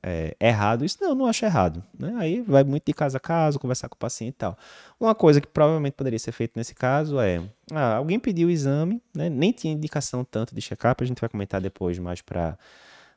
é, 0.00 0.36
errado 0.40 0.84
isso? 0.84 0.96
Não, 1.00 1.16
não 1.16 1.26
acho 1.26 1.44
errado. 1.44 1.82
Né? 1.98 2.14
Aí 2.16 2.40
vai 2.42 2.62
muito 2.62 2.84
de 2.86 2.92
caso 2.92 3.16
a 3.16 3.20
caso, 3.20 3.58
conversar 3.58 3.88
com 3.88 3.96
o 3.96 3.98
paciente 3.98 4.34
e 4.34 4.38
tal. 4.38 4.56
Uma 5.00 5.16
coisa 5.16 5.40
que 5.40 5.48
provavelmente 5.48 5.94
poderia 5.94 6.18
ser 6.18 6.30
feita 6.30 6.52
nesse 6.56 6.72
caso 6.72 7.18
é: 7.18 7.42
ah, 7.72 7.96
alguém 7.96 8.20
pediu 8.20 8.46
o 8.46 8.50
exame, 8.50 9.02
né? 9.14 9.28
nem 9.28 9.50
tinha 9.50 9.72
indicação 9.74 10.24
tanto 10.24 10.54
de 10.54 10.60
check-up, 10.60 11.02
a 11.02 11.06
gente 11.06 11.20
vai 11.20 11.28
comentar 11.28 11.60
depois 11.60 11.98
mais 11.98 12.20
para. 12.20 12.56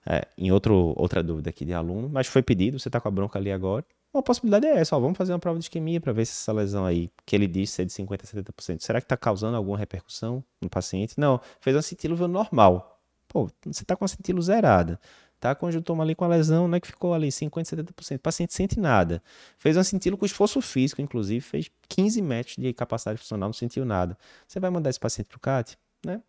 É, 0.07 0.27
em 0.37 0.51
outro, 0.51 0.93
outra 0.95 1.23
dúvida 1.23 1.49
aqui 1.49 1.65
de 1.65 1.73
aluno, 1.73 2.07
mas 2.07 2.27
foi 2.27 2.43
pedido, 2.43 2.77
você 2.77 2.89
está 2.89 3.01
com 3.01 3.07
a 3.07 3.11
bronca 3.11 3.39
ali 3.39 3.51
agora. 3.51 3.83
Uma 4.13 4.21
possibilidade 4.21 4.67
é 4.67 4.77
essa, 4.77 4.95
ó, 4.95 4.99
vamos 4.99 5.17
fazer 5.17 5.33
uma 5.33 5.39
prova 5.39 5.57
de 5.57 5.65
isquemia 5.65 5.99
para 5.99 6.13
ver 6.13 6.25
se 6.25 6.33
essa 6.33 6.53
lesão 6.53 6.85
aí, 6.85 7.09
que 7.25 7.35
ele 7.35 7.47
disse 7.47 7.73
ser 7.73 7.85
de 7.85 7.91
50% 7.91 8.23
a 8.23 8.53
70%, 8.53 8.81
será 8.81 9.01
que 9.01 9.05
está 9.05 9.17
causando 9.17 9.57
alguma 9.57 9.79
repercussão 9.79 10.43
no 10.61 10.69
paciente? 10.69 11.15
Não, 11.19 11.41
fez 11.59 11.75
uma 11.75 11.81
cintílula 11.81 12.27
normal, 12.27 12.95
Pô, 13.35 13.49
você 13.65 13.83
está 13.83 13.97
com 13.97 14.05
a 14.05 14.07
cintila 14.07 14.41
zerada. 14.41 14.97
Tá 15.45 15.53
com 15.53 15.67
conjunto 15.67 16.01
ali 16.01 16.15
com 16.15 16.25
a 16.25 16.27
lesão, 16.27 16.67
né, 16.67 16.79
que 16.79 16.87
ficou 16.87 17.13
ali 17.13 17.31
50, 17.31 17.75
70%. 17.75 18.15
O 18.15 18.19
paciente 18.19 18.51
sente 18.51 18.79
nada. 18.79 19.21
Fez 19.59 19.77
um 19.77 19.83
cintila 19.83 20.17
com 20.17 20.25
esforço 20.25 20.59
físico, 20.59 21.03
inclusive, 21.03 21.39
fez 21.39 21.69
15 21.87 22.19
metros 22.19 22.55
de 22.57 22.73
capacidade 22.73 23.19
funcional, 23.19 23.49
não 23.49 23.53
sentiu 23.53 23.85
nada. 23.85 24.17
Você 24.47 24.59
vai 24.59 24.71
mandar 24.71 24.89
esse 24.89 24.99
paciente 24.99 25.27
para 25.27 25.37
o 25.37 25.39
CAT, 25.39 25.77
né? 26.03 26.19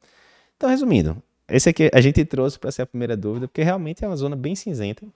Então, 0.54 0.68
resumindo, 0.68 1.16
esse 1.48 1.66
aqui 1.66 1.88
a 1.94 2.00
gente 2.02 2.22
trouxe 2.26 2.58
para 2.58 2.70
ser 2.70 2.82
a 2.82 2.86
primeira 2.86 3.16
dúvida, 3.16 3.48
porque 3.48 3.62
realmente 3.62 4.04
é 4.04 4.06
uma 4.06 4.16
zona 4.16 4.36
bem 4.36 4.54
cinzenta, 4.54 5.06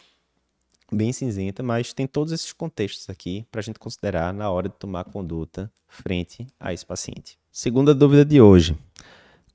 bem 0.90 1.12
cinzenta, 1.12 1.62
mas 1.62 1.92
tem 1.92 2.06
todos 2.06 2.32
esses 2.32 2.54
contextos 2.54 3.10
aqui 3.10 3.44
para 3.52 3.60
a 3.60 3.62
gente 3.62 3.78
considerar 3.78 4.32
na 4.32 4.50
hora 4.50 4.70
de 4.70 4.76
tomar 4.76 5.04
conduta 5.04 5.70
frente 5.86 6.46
a 6.58 6.72
esse 6.72 6.86
paciente. 6.86 7.38
Segunda 7.52 7.94
dúvida 7.94 8.24
de 8.24 8.40
hoje. 8.40 8.74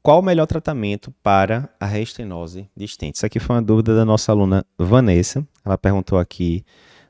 Qual 0.05 0.19
o 0.19 0.21
melhor 0.21 0.45
tratamento 0.45 1.11
para 1.23 1.67
a 1.79 1.85
restenose 1.87 2.69
de 2.77 2.87
stent? 2.87 3.15
Isso 3.15 3.25
aqui 3.25 3.39
foi 3.39 3.55
uma 3.55 3.61
dúvida 3.63 3.95
da 3.95 4.05
nossa 4.05 4.31
aluna 4.31 4.63
Vanessa. 4.77 5.43
Ela 5.65 5.79
perguntou 5.79 6.19
aqui 6.19 6.63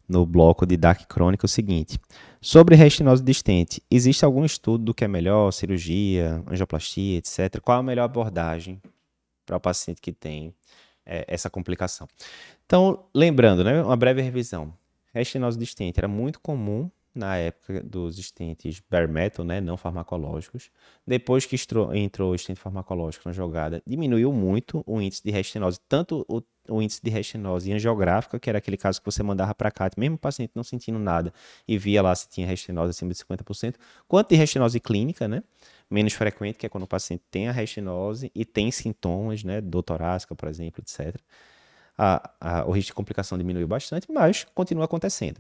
no 0.07 0.25
bloco 0.25 0.65
de 0.65 0.77
DAC 0.77 1.05
crônica 1.05 1.45
o 1.45 1.49
seguinte: 1.49 1.99
sobre 2.39 2.73
restenose 2.73 3.21
de 3.21 3.33
stent, 3.33 3.79
existe 3.91 4.23
algum 4.23 4.45
estudo 4.45 4.85
do 4.85 4.93
que 4.93 5.03
é 5.03 5.09
melhor, 5.09 5.51
cirurgia, 5.51 6.41
angioplastia, 6.49 7.17
etc? 7.17 7.59
Qual 7.61 7.77
a 7.77 7.83
melhor 7.83 8.05
abordagem 8.05 8.81
para 9.45 9.57
o 9.57 9.59
paciente 9.59 9.99
que 10.01 10.13
tem 10.13 10.55
é, 11.05 11.25
essa 11.27 11.49
complicação? 11.49 12.07
Então, 12.65 13.07
lembrando, 13.13 13.61
né, 13.61 13.83
uma 13.83 13.97
breve 13.97 14.21
revisão. 14.21 14.73
Restenose 15.13 15.59
de 15.59 15.65
stent 15.65 15.97
era 15.97 16.07
muito 16.07 16.39
comum 16.39 16.89
na 17.15 17.37
época 17.37 17.81
dos 17.81 18.19
estentes 18.19 18.81
bare 18.89 19.07
metal, 19.07 19.45
né, 19.45 19.61
não 19.61 19.77
farmacológicos. 19.77 20.69
Depois 21.07 21.45
que 21.45 21.55
entrou 21.93 22.31
o 22.31 22.35
estente 22.35 22.59
farmacológico 22.59 23.27
na 23.27 23.33
jogada, 23.33 23.81
diminuiu 23.87 24.33
muito 24.33 24.83
o 24.85 25.01
índice 25.01 25.23
de 25.23 25.31
restenose, 25.31 25.79
tanto 25.87 26.25
o, 26.27 26.41
o 26.69 26.81
índice 26.81 27.01
de 27.01 27.09
restenose 27.09 27.71
angiográfica, 27.71 28.39
que 28.39 28.49
era 28.49 28.57
aquele 28.57 28.77
caso 28.77 28.99
que 28.99 29.05
você 29.05 29.23
mandava 29.23 29.55
para 29.55 29.71
cá, 29.71 29.89
mesmo 29.97 30.15
o 30.15 30.19
paciente 30.19 30.51
não 30.53 30.63
sentindo 30.63 30.99
nada 30.99 31.33
e 31.67 31.77
via 31.77 32.01
lá 32.01 32.13
se 32.13 32.27
tinha 32.29 32.45
restenose 32.45 32.91
acima 32.91 33.11
de 33.11 33.17
50%, 33.17 33.75
quanto 34.07 34.29
de 34.29 34.35
restenose 34.35 34.79
clínica, 34.79 35.27
né, 35.27 35.43
menos 35.89 36.13
frequente, 36.13 36.57
que 36.57 36.65
é 36.65 36.69
quando 36.69 36.83
o 36.83 36.87
paciente 36.87 37.23
tem 37.31 37.47
a 37.47 37.51
restenose 37.51 38.31
e 38.35 38.43
tem 38.43 38.69
sintomas, 38.71 39.43
né, 39.43 39.61
dor 39.61 39.83
torácica, 39.83 40.35
por 40.35 40.49
exemplo, 40.49 40.83
etc 40.83 41.15
a, 41.97 42.29
a, 42.39 42.65
o 42.65 42.71
risco 42.71 42.87
de 42.87 42.93
complicação 42.93 43.37
diminuiu 43.37 43.67
bastante, 43.67 44.11
mas 44.11 44.45
continua 44.53 44.85
acontecendo. 44.85 45.39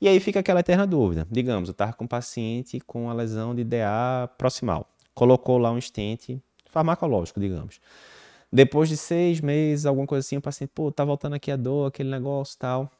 E 0.00 0.08
aí 0.08 0.18
fica 0.20 0.40
aquela 0.40 0.60
eterna 0.60 0.86
dúvida. 0.86 1.26
Digamos, 1.30 1.68
eu 1.68 1.72
estava 1.72 1.92
com 1.92 2.04
um 2.04 2.08
paciente 2.08 2.80
com 2.80 3.08
a 3.08 3.14
lesão 3.14 3.54
de 3.54 3.62
DA 3.62 4.28
proximal. 4.36 4.88
Colocou 5.14 5.58
lá 5.58 5.70
um 5.70 5.78
estente 5.78 6.42
farmacológico, 6.70 7.38
digamos. 7.38 7.80
Depois 8.52 8.88
de 8.88 8.96
seis 8.96 9.40
meses, 9.40 9.86
alguma 9.86 10.06
coisa 10.06 10.26
assim, 10.26 10.36
o 10.36 10.40
paciente, 10.40 10.70
pô, 10.74 10.90
tá 10.90 11.04
voltando 11.04 11.34
aqui 11.34 11.50
a 11.50 11.56
dor, 11.56 11.86
aquele 11.86 12.10
negócio 12.10 12.58
tal. 12.58 12.90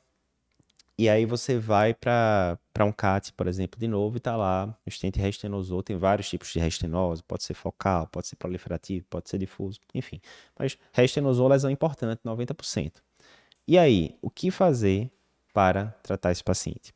E 0.98 1.08
aí 1.08 1.24
você 1.24 1.58
vai 1.58 1.94
para 1.94 2.58
um 2.80 2.92
CAT, 2.92 3.32
por 3.32 3.46
exemplo, 3.46 3.80
de 3.80 3.88
novo, 3.88 4.18
e 4.18 4.20
tá 4.20 4.36
lá, 4.36 4.76
estente 4.86 5.18
restenosou, 5.18 5.82
tem 5.82 5.96
vários 5.96 6.28
tipos 6.28 6.52
de 6.52 6.58
restenose, 6.58 7.22
pode 7.22 7.42
ser 7.42 7.54
focal, 7.54 8.06
pode 8.08 8.28
ser 8.28 8.36
proliferativo, 8.36 9.06
pode 9.08 9.28
ser 9.28 9.38
difuso, 9.38 9.80
enfim. 9.94 10.20
Mas 10.58 10.76
restenosou 10.92 11.48
lesão 11.48 11.70
importante, 11.70 12.20
90%. 12.24 12.92
E 13.66 13.78
aí, 13.78 14.16
o 14.20 14.30
que 14.30 14.50
fazer 14.50 15.10
para 15.52 15.86
tratar 16.02 16.30
esse 16.30 16.44
paciente? 16.44 16.92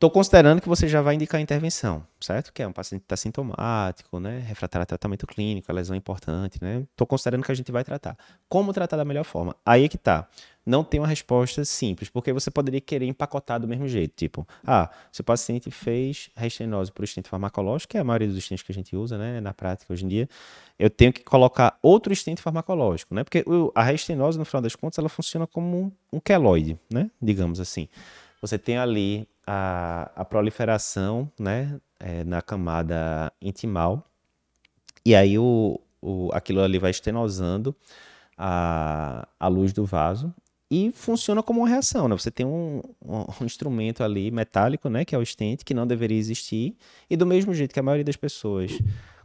Estou 0.00 0.10
considerando 0.10 0.62
que 0.62 0.68
você 0.68 0.88
já 0.88 1.02
vai 1.02 1.14
indicar 1.14 1.38
intervenção, 1.42 2.06
certo? 2.18 2.54
Que 2.54 2.62
é 2.62 2.66
um 2.66 2.72
paciente 2.72 3.02
que 3.02 3.04
está 3.04 3.18
sintomático, 3.18 4.18
né? 4.18 4.38
Refratário 4.38 4.82
a 4.84 4.86
tratamento 4.86 5.26
clínico, 5.26 5.70
a 5.70 5.74
lesão 5.74 5.94
é 5.94 5.98
importante, 5.98 6.58
né? 6.58 6.86
Estou 6.90 7.06
considerando 7.06 7.44
que 7.44 7.52
a 7.52 7.54
gente 7.54 7.70
vai 7.70 7.84
tratar. 7.84 8.16
Como 8.48 8.72
tratar 8.72 8.96
da 8.96 9.04
melhor 9.04 9.24
forma? 9.24 9.54
Aí 9.64 9.84
é 9.84 9.88
que 9.90 9.98
tá. 9.98 10.26
Não 10.70 10.84
tem 10.84 11.00
uma 11.00 11.08
resposta 11.08 11.64
simples, 11.64 12.08
porque 12.08 12.32
você 12.32 12.48
poderia 12.48 12.80
querer 12.80 13.04
empacotar 13.06 13.58
do 13.58 13.66
mesmo 13.66 13.88
jeito. 13.88 14.14
Tipo, 14.14 14.46
ah, 14.64 14.88
se 15.10 15.20
o 15.20 15.24
paciente 15.24 15.68
fez 15.68 16.30
restenose 16.36 16.92
por 16.92 17.02
estente 17.02 17.28
farmacológico, 17.28 17.90
que 17.90 17.98
é 17.98 18.00
a 18.00 18.04
maioria 18.04 18.28
dos 18.28 18.36
estentes 18.36 18.62
que 18.62 18.70
a 18.70 18.74
gente 18.74 18.94
usa, 18.94 19.18
né? 19.18 19.40
Na 19.40 19.52
prática 19.52 19.92
hoje 19.92 20.04
em 20.04 20.08
dia, 20.08 20.28
eu 20.78 20.88
tenho 20.88 21.12
que 21.12 21.24
colocar 21.24 21.76
outro 21.82 22.12
estente 22.12 22.40
farmacológico, 22.40 23.12
né? 23.12 23.24
Porque 23.24 23.44
a 23.74 23.82
restenose, 23.82 24.38
no 24.38 24.44
final 24.44 24.62
das 24.62 24.76
contas, 24.76 24.96
ela 25.00 25.08
funciona 25.08 25.44
como 25.44 25.76
um, 25.76 25.92
um 26.12 26.20
queloide, 26.20 26.78
né? 26.88 27.10
Digamos 27.20 27.58
assim. 27.58 27.88
Você 28.40 28.56
tem 28.56 28.78
ali 28.78 29.28
a, 29.44 30.08
a 30.14 30.24
proliferação 30.24 31.28
né, 31.36 31.80
é, 31.98 32.22
na 32.22 32.40
camada 32.40 33.32
intimal, 33.42 34.08
e 35.04 35.16
aí 35.16 35.36
o, 35.36 35.80
o, 36.00 36.30
aquilo 36.32 36.62
ali 36.62 36.78
vai 36.78 36.92
estenosando 36.92 37.74
a, 38.38 39.26
a 39.38 39.48
luz 39.48 39.72
do 39.72 39.84
vaso 39.84 40.32
e 40.70 40.92
funciona 40.94 41.42
como 41.42 41.60
uma 41.60 41.68
reação, 41.68 42.06
né? 42.06 42.16
Você 42.16 42.30
tem 42.30 42.46
um, 42.46 42.80
um, 43.04 43.24
um, 43.40 43.44
instrumento 43.44 44.04
ali 44.04 44.30
metálico, 44.30 44.88
né, 44.88 45.04
que 45.04 45.14
é 45.14 45.18
o 45.18 45.26
stent, 45.26 45.64
que 45.64 45.74
não 45.74 45.86
deveria 45.86 46.16
existir, 46.16 46.76
e 47.08 47.16
do 47.16 47.26
mesmo 47.26 47.52
jeito 47.52 47.72
que 47.72 47.80
a 47.80 47.82
maioria 47.82 48.04
das 48.04 48.16
pessoas 48.16 48.78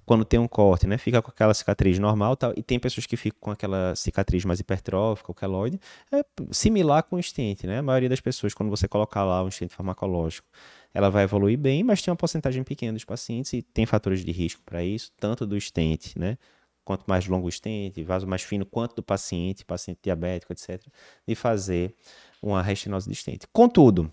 quando 0.05 0.23
tem 0.23 0.39
um 0.39 0.47
corte, 0.47 0.85
né, 0.85 0.97
fica 0.97 1.21
com 1.21 1.31
aquela 1.31 1.53
cicatriz 1.53 1.97
normal 1.97 2.35
tal, 2.35 2.53
e 2.55 2.61
tem 2.61 2.79
pessoas 2.79 3.05
que 3.07 3.17
ficam 3.17 3.39
com 3.41 3.51
aquela 3.51 3.95
cicatriz 3.95 4.45
mais 4.45 4.59
hipertrófica, 4.59 5.31
o 5.31 5.35
queloide, 5.35 5.79
é 6.11 6.23
similar 6.51 7.03
com 7.03 7.15
o 7.15 7.23
stent, 7.23 7.63
né? 7.63 7.79
A 7.79 7.81
maioria 7.81 8.07
das 8.07 8.21
pessoas, 8.21 8.53
quando 8.53 8.69
você 8.69 8.87
colocar 8.87 9.23
lá 9.23 9.43
um 9.43 9.49
stent 9.49 9.71
farmacológico, 9.71 10.47
ela 10.93 11.09
vai 11.09 11.23
evoluir 11.23 11.57
bem, 11.57 11.83
mas 11.83 12.01
tem 12.01 12.11
uma 12.11 12.15
porcentagem 12.15 12.63
pequena 12.63 12.93
dos 12.93 13.03
pacientes 13.03 13.51
e 13.53 13.61
tem 13.61 13.85
fatores 13.85 14.23
de 14.23 14.31
risco 14.31 14.61
para 14.63 14.83
isso, 14.83 15.11
tanto 15.19 15.45
do 15.45 15.59
stent, 15.59 16.15
né? 16.15 16.37
Quanto 16.85 17.03
mais 17.07 17.27
longo 17.27 17.47
o 17.47 17.51
stent, 17.51 18.01
vaso 18.03 18.27
mais 18.27 18.43
fino, 18.43 18.65
quanto 18.65 18.95
do 18.95 19.03
paciente, 19.03 19.65
paciente 19.65 19.99
diabético, 20.03 20.53
etc., 20.53 20.81
de 21.27 21.35
fazer 21.35 21.95
uma 22.41 22.61
restenose 22.61 23.09
de 23.09 23.15
stent. 23.15 23.45
Contudo, 23.51 24.11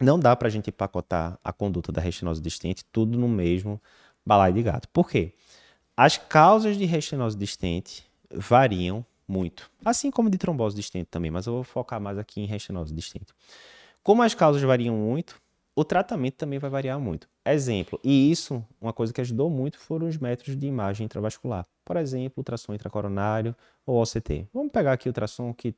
não 0.00 0.20
dá 0.20 0.36
para 0.36 0.48
a 0.48 0.50
gente 0.50 0.68
empacotar 0.68 1.38
a 1.42 1.52
conduta 1.52 1.90
da 1.90 2.00
restenose 2.00 2.40
de 2.40 2.50
stent 2.50 2.82
tudo 2.92 3.18
no 3.18 3.26
mesmo 3.26 3.80
balaio 4.24 4.54
de 4.54 4.62
gato. 4.62 4.88
Por 4.90 5.08
quê? 5.08 5.32
As 5.96 6.16
causas 6.16 6.76
de 6.76 6.84
restenose 6.84 7.36
distente 7.36 8.04
variam 8.30 9.04
muito, 9.26 9.70
assim 9.84 10.10
como 10.10 10.30
de 10.30 10.38
trombose 10.38 10.76
distente 10.76 11.06
também, 11.06 11.30
mas 11.30 11.46
eu 11.46 11.54
vou 11.54 11.64
focar 11.64 12.00
mais 12.00 12.18
aqui 12.18 12.40
em 12.40 12.46
restenose 12.46 12.94
distente. 12.94 13.34
Como 14.02 14.22
as 14.22 14.34
causas 14.34 14.62
variam 14.62 14.94
muito, 14.94 15.40
o 15.74 15.84
tratamento 15.84 16.34
também 16.34 16.58
vai 16.58 16.70
variar 16.70 17.00
muito. 17.00 17.28
Exemplo, 17.54 17.98
e 18.04 18.30
isso, 18.30 18.64
uma 18.80 18.92
coisa 18.92 19.12
que 19.12 19.20
ajudou 19.20 19.48
muito 19.48 19.78
foram 19.78 20.06
os 20.06 20.18
métodos 20.18 20.56
de 20.56 20.66
imagem 20.66 21.04
intravascular. 21.06 21.66
Por 21.84 21.96
exemplo, 21.96 22.34
ultrassom 22.38 22.74
intracoronário 22.74 23.54
ou 23.86 24.02
OCT. 24.02 24.46
Vamos 24.52 24.70
pegar 24.70 24.92
aqui 24.92 25.08
o 25.08 25.10
ultrassom 25.10 25.54
que 25.54 25.74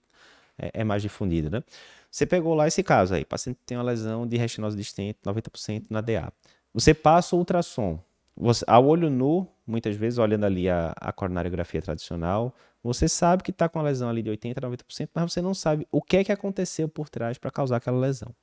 é, 0.58 0.80
é 0.80 0.84
mais 0.84 1.02
difundido, 1.02 1.50
né? 1.50 1.62
Você 2.10 2.26
pegou 2.26 2.54
lá 2.54 2.66
esse 2.66 2.82
caso 2.82 3.14
aí, 3.14 3.24
paciente 3.24 3.58
tem 3.64 3.76
uma 3.76 3.84
lesão 3.84 4.26
de 4.26 4.36
restenose 4.36 4.76
distente, 4.76 5.18
90% 5.24 5.84
na 5.88 6.00
DA. 6.00 6.32
Você 6.74 6.92
passa 6.92 7.36
o 7.36 7.38
ultrassom, 7.38 8.00
você, 8.36 8.64
ao 8.66 8.86
olho 8.86 9.10
nu, 9.10 9.46
muitas 9.66 9.94
vezes, 9.94 10.18
olhando 10.18 10.44
ali 10.46 10.68
a, 10.68 10.94
a 10.96 11.12
coronariografia 11.12 11.82
tradicional, 11.82 12.54
você 12.82 13.08
sabe 13.08 13.42
que 13.42 13.50
está 13.50 13.68
com 13.68 13.78
a 13.78 13.82
lesão 13.82 14.08
ali 14.08 14.22
de 14.22 14.30
80% 14.30 14.58
a 14.58 14.60
90%, 14.62 15.08
mas 15.14 15.32
você 15.32 15.42
não 15.42 15.52
sabe 15.52 15.86
o 15.92 16.00
que 16.00 16.16
é 16.16 16.24
que 16.24 16.32
aconteceu 16.32 16.88
por 16.88 17.08
trás 17.08 17.38
para 17.38 17.50
causar 17.50 17.76
aquela 17.76 17.98
lesão. 17.98 18.34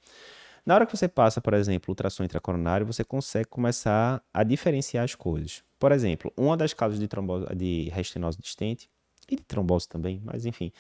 Na 0.68 0.76
hora 0.76 0.86
que 0.86 0.98
você 0.98 1.08
passa, 1.08 1.40
por 1.40 1.54
exemplo, 1.54 1.86
ultrassom 1.94 2.26
intracoronário, 2.26 2.86
você 2.86 3.02
consegue 3.02 3.46
começar 3.46 4.22
a 4.34 4.44
diferenciar 4.44 5.06
as 5.06 5.16
coisas. 5.16 5.64
Por 5.80 5.94
exemplo, 5.94 6.30
uma 6.36 6.58
das 6.58 6.74
causas 6.74 7.00
de, 7.00 7.08
trombose, 7.08 7.46
de 7.56 7.90
restenose 7.94 8.38
de 8.38 8.50
stent, 8.50 8.90
e 9.30 9.38
de 9.38 9.44
trombose 9.44 9.88
também, 9.88 10.22
mas 10.26 10.46
enfim, 10.46 10.74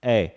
é 0.00 0.36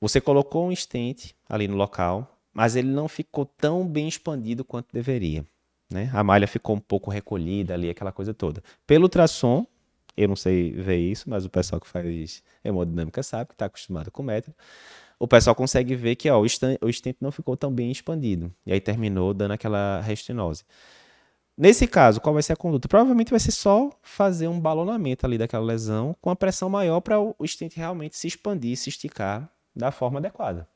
você 0.00 0.20
colocou 0.20 0.66
um 0.66 0.74
stent 0.74 1.30
ali 1.48 1.68
no 1.68 1.76
local, 1.76 2.36
mas 2.52 2.74
ele 2.74 2.88
não 2.88 3.06
ficou 3.06 3.46
tão 3.46 3.86
bem 3.86 4.08
expandido 4.08 4.64
quanto 4.64 4.92
deveria. 4.92 5.46
Né? 5.88 6.10
A 6.12 6.24
malha 6.24 6.48
ficou 6.48 6.74
um 6.74 6.80
pouco 6.80 7.12
recolhida 7.12 7.72
ali, 7.72 7.88
aquela 7.88 8.10
coisa 8.10 8.34
toda. 8.34 8.64
Pelo 8.84 9.04
ultrassom, 9.04 9.64
eu 10.16 10.26
não 10.26 10.34
sei 10.34 10.72
ver 10.72 10.98
isso, 10.98 11.30
mas 11.30 11.44
o 11.44 11.50
pessoal 11.50 11.80
que 11.80 11.86
faz 11.86 12.42
hemodinâmica 12.64 13.22
sabe, 13.22 13.50
que 13.50 13.54
está 13.54 13.66
acostumado 13.66 14.10
com 14.10 14.24
metro. 14.24 14.52
O 15.18 15.28
pessoal 15.28 15.54
consegue 15.54 15.94
ver 15.94 16.16
que 16.16 16.28
ó, 16.28 16.40
o, 16.40 16.48
stent, 16.48 16.78
o 16.82 16.88
não 17.20 17.30
ficou 17.30 17.56
tão 17.56 17.72
bem 17.72 17.90
expandido. 17.90 18.52
E 18.66 18.72
aí 18.72 18.80
terminou 18.80 19.32
dando 19.32 19.52
aquela 19.52 20.00
restenose. 20.00 20.64
Nesse 21.56 21.86
caso, 21.86 22.20
qual 22.20 22.32
vai 22.32 22.42
ser 22.42 22.52
a 22.52 22.56
conduta? 22.56 22.88
Provavelmente 22.88 23.30
vai 23.30 23.38
ser 23.38 23.52
só 23.52 23.90
fazer 24.02 24.48
um 24.48 24.58
balonamento 24.58 25.24
ali 25.24 25.38
daquela 25.38 25.64
lesão 25.64 26.16
com 26.20 26.30
a 26.30 26.36
pressão 26.36 26.68
maior 26.68 27.00
para 27.00 27.18
o 27.20 27.34
stent 27.46 27.74
realmente 27.76 28.16
se 28.16 28.26
expandir, 28.26 28.76
se 28.76 28.88
esticar 28.88 29.48
da 29.74 29.92
forma 29.92 30.18
adequada. 30.18 30.68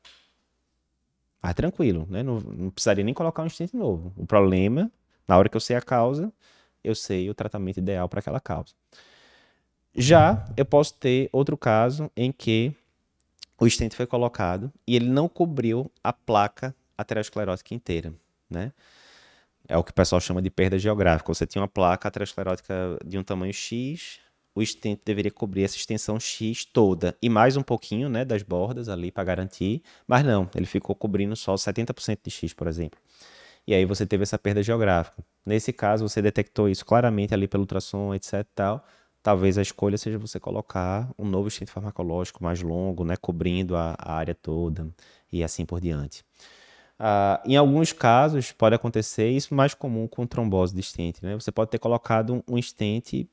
Ah, 1.41 1.53
tranquilo, 1.53 2.07
né? 2.09 2.23
Não, 2.23 2.39
não 2.39 2.69
precisaria 2.69 3.03
nem 3.03 3.13
colocar 3.13 3.43
um 3.43 3.49
stent 3.49 3.73
novo. 3.73 4.13
O 4.15 4.25
problema 4.25 4.89
na 5.29 5.37
hora 5.37 5.47
que 5.47 5.55
eu 5.55 5.61
sei 5.61 5.75
a 5.75 5.81
causa, 5.81 6.33
eu 6.83 6.95
sei 6.95 7.29
o 7.29 7.35
tratamento 7.35 7.77
ideal 7.77 8.09
para 8.09 8.19
aquela 8.19 8.39
causa. 8.39 8.73
Já 9.93 10.43
eu 10.57 10.65
posso 10.65 10.95
ter 10.95 11.29
outro 11.31 11.55
caso 11.55 12.09
em 12.17 12.31
que 12.31 12.73
o 13.59 13.69
stent 13.69 13.93
foi 13.93 14.05
colocado 14.05 14.71
e 14.87 14.95
ele 14.95 15.09
não 15.09 15.27
cobriu 15.27 15.91
a 16.03 16.13
placa 16.13 16.75
aterosclerótica 16.97 17.73
inteira, 17.73 18.13
né? 18.49 18.71
É 19.67 19.77
o 19.77 19.83
que 19.83 19.91
o 19.91 19.93
pessoal 19.93 20.19
chama 20.19 20.41
de 20.41 20.49
perda 20.49 20.79
geográfica. 20.79 21.31
Você 21.33 21.45
tinha 21.45 21.61
uma 21.61 21.67
placa 21.67 22.07
aterosclerótica 22.07 22.97
de 23.05 23.17
um 23.17 23.23
tamanho 23.23 23.53
X, 23.53 24.19
o 24.55 24.65
stent 24.65 24.99
deveria 25.05 25.31
cobrir 25.31 25.63
essa 25.63 25.77
extensão 25.77 26.19
X 26.19 26.65
toda 26.65 27.15
e 27.21 27.29
mais 27.29 27.55
um 27.55 27.61
pouquinho, 27.61 28.09
né, 28.09 28.25
das 28.25 28.41
bordas 28.41 28.89
ali 28.89 29.11
para 29.11 29.23
garantir, 29.23 29.83
mas 30.07 30.25
não, 30.25 30.49
ele 30.55 30.65
ficou 30.65 30.95
cobrindo 30.95 31.35
só 31.35 31.53
70% 31.53 32.19
de 32.23 32.31
X, 32.31 32.53
por 32.53 32.67
exemplo 32.67 32.99
e 33.69 33.73
aí 33.75 33.85
você 33.85 34.03
teve 34.03 34.23
essa 34.23 34.39
perda 34.39 34.63
geográfica. 34.63 35.23
Nesse 35.45 35.71
caso, 35.71 36.09
você 36.09 36.23
detectou 36.23 36.67
isso 36.67 36.83
claramente 36.83 37.35
ali 37.35 37.47
pelo 37.47 37.61
ultrassom, 37.61 38.15
etc. 38.15 38.43
Tal. 38.55 38.83
Talvez 39.21 39.57
a 39.57 39.61
escolha 39.61 39.97
seja 39.97 40.17
você 40.17 40.39
colocar 40.39 41.09
um 41.17 41.25
novo 41.25 41.47
estente 41.47 41.71
farmacológico 41.71 42.43
mais 42.43 42.61
longo, 42.61 43.03
né, 43.03 43.15
cobrindo 43.17 43.75
a, 43.75 43.95
a 43.97 44.13
área 44.13 44.33
toda 44.33 44.87
e 45.31 45.43
assim 45.43 45.65
por 45.65 45.81
diante. 45.81 46.23
Uh, 46.99 47.39
em 47.45 47.55
alguns 47.55 47.93
casos, 47.93 48.51
pode 48.51 48.75
acontecer 48.75 49.29
isso 49.29 49.53
mais 49.53 49.73
comum 49.73 50.07
com 50.07 50.27
trombose 50.27 50.73
de 50.73 50.81
estente. 50.81 51.23
Né? 51.23 51.33
Você 51.35 51.51
pode 51.51 51.71
ter 51.71 51.79
colocado 51.79 52.43
um 52.47 52.57
estente 52.57 53.29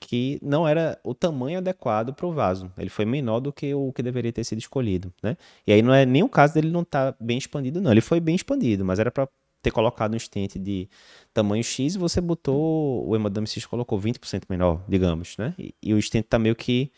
que 0.00 0.38
não 0.42 0.66
era 0.66 0.98
o 1.04 1.14
tamanho 1.14 1.58
adequado 1.58 2.12
para 2.12 2.26
o 2.26 2.32
vaso. 2.32 2.72
Ele 2.76 2.90
foi 2.90 3.04
menor 3.04 3.40
do 3.40 3.52
que 3.52 3.72
o 3.74 3.92
que 3.92 4.02
deveria 4.02 4.32
ter 4.32 4.44
sido 4.44 4.58
escolhido. 4.58 5.12
Né? 5.22 5.36
E 5.66 5.72
aí 5.72 5.82
não 5.82 5.94
é 5.94 6.04
nem 6.04 6.22
o 6.22 6.28
caso 6.28 6.54
dele 6.54 6.70
não 6.70 6.82
estar 6.82 7.12
tá 7.12 7.18
bem 7.20 7.38
expandido, 7.38 7.80
não. 7.80 7.90
Ele 7.90 8.00
foi 8.00 8.18
bem 8.18 8.34
expandido, 8.34 8.84
mas 8.84 8.98
era 8.98 9.10
para 9.10 9.28
ter 9.62 9.70
colocado 9.70 10.14
um 10.14 10.18
stent 10.18 10.58
de 10.58 10.88
tamanho 11.32 11.62
X 11.62 11.94
e 11.94 11.98
você 11.98 12.20
botou, 12.20 13.08
o 13.08 13.14
hemodame 13.14 13.46
cis 13.46 13.64
colocou 13.64 13.98
20% 13.98 14.42
menor, 14.48 14.82
digamos, 14.88 15.36
né? 15.36 15.54
E, 15.58 15.74
e 15.82 15.94
o 15.94 16.02
stent 16.02 16.24
está 16.24 16.38
meio 16.38 16.56
que, 16.56 16.90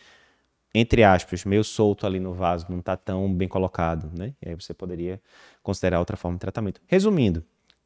entre 0.74 1.04
aspas, 1.04 1.44
meio 1.44 1.62
solto 1.62 2.06
ali 2.06 2.18
no 2.18 2.32
vaso, 2.32 2.66
não 2.70 2.78
está 2.78 2.96
tão 2.96 3.32
bem 3.32 3.46
colocado, 3.46 4.10
né? 4.18 4.34
E 4.42 4.48
aí 4.48 4.54
você 4.54 4.72
poderia 4.72 5.20
considerar 5.62 5.98
outra 5.98 6.16
forma 6.16 6.36
de 6.36 6.40
tratamento. 6.40 6.80
Resumindo, 6.86 7.44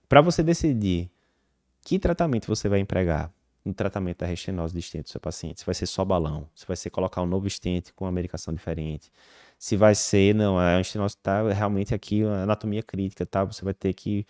Para 0.09 0.23
você 0.23 0.43
decidir 0.43 1.11
que 1.83 1.99
tratamento 1.99 2.47
você 2.47 2.69
vai 2.69 2.79
empregar 2.79 3.31
no 3.65 3.75
tratamento 3.75 4.19
da 4.19 4.27
restenose 4.27 4.73
de 4.73 4.81
estente 4.81 5.05
do 5.05 5.11
seu 5.11 5.21
paciente, 5.21 5.61
se 5.61 5.67
vai 5.67 5.75
ser 5.75 5.87
só 5.87 6.05
balão, 6.05 6.49
se 6.55 6.67
vai 6.67 6.77
ser 6.77 6.91
colocar 6.91 7.21
um 7.23 7.27
novo 7.27 7.47
estente 7.47 7.93
com 7.93 8.05
uma 8.05 8.13
medicação 8.13 8.55
diferente, 8.55 9.11
se 9.59 9.77
vai 9.77 9.95
ser, 9.95 10.35
não, 10.35 10.59
a 10.59 10.81
estenose 10.81 11.15
está 11.17 11.51
realmente 11.53 11.95
aqui, 11.95 12.25
a 12.25 12.45
anatomia 12.45 12.83
crítica, 12.83 13.27
tá? 13.27 13.45
Você 13.45 13.65
vai 13.65 13.75
ter 13.75 13.93
que, 13.93 14.27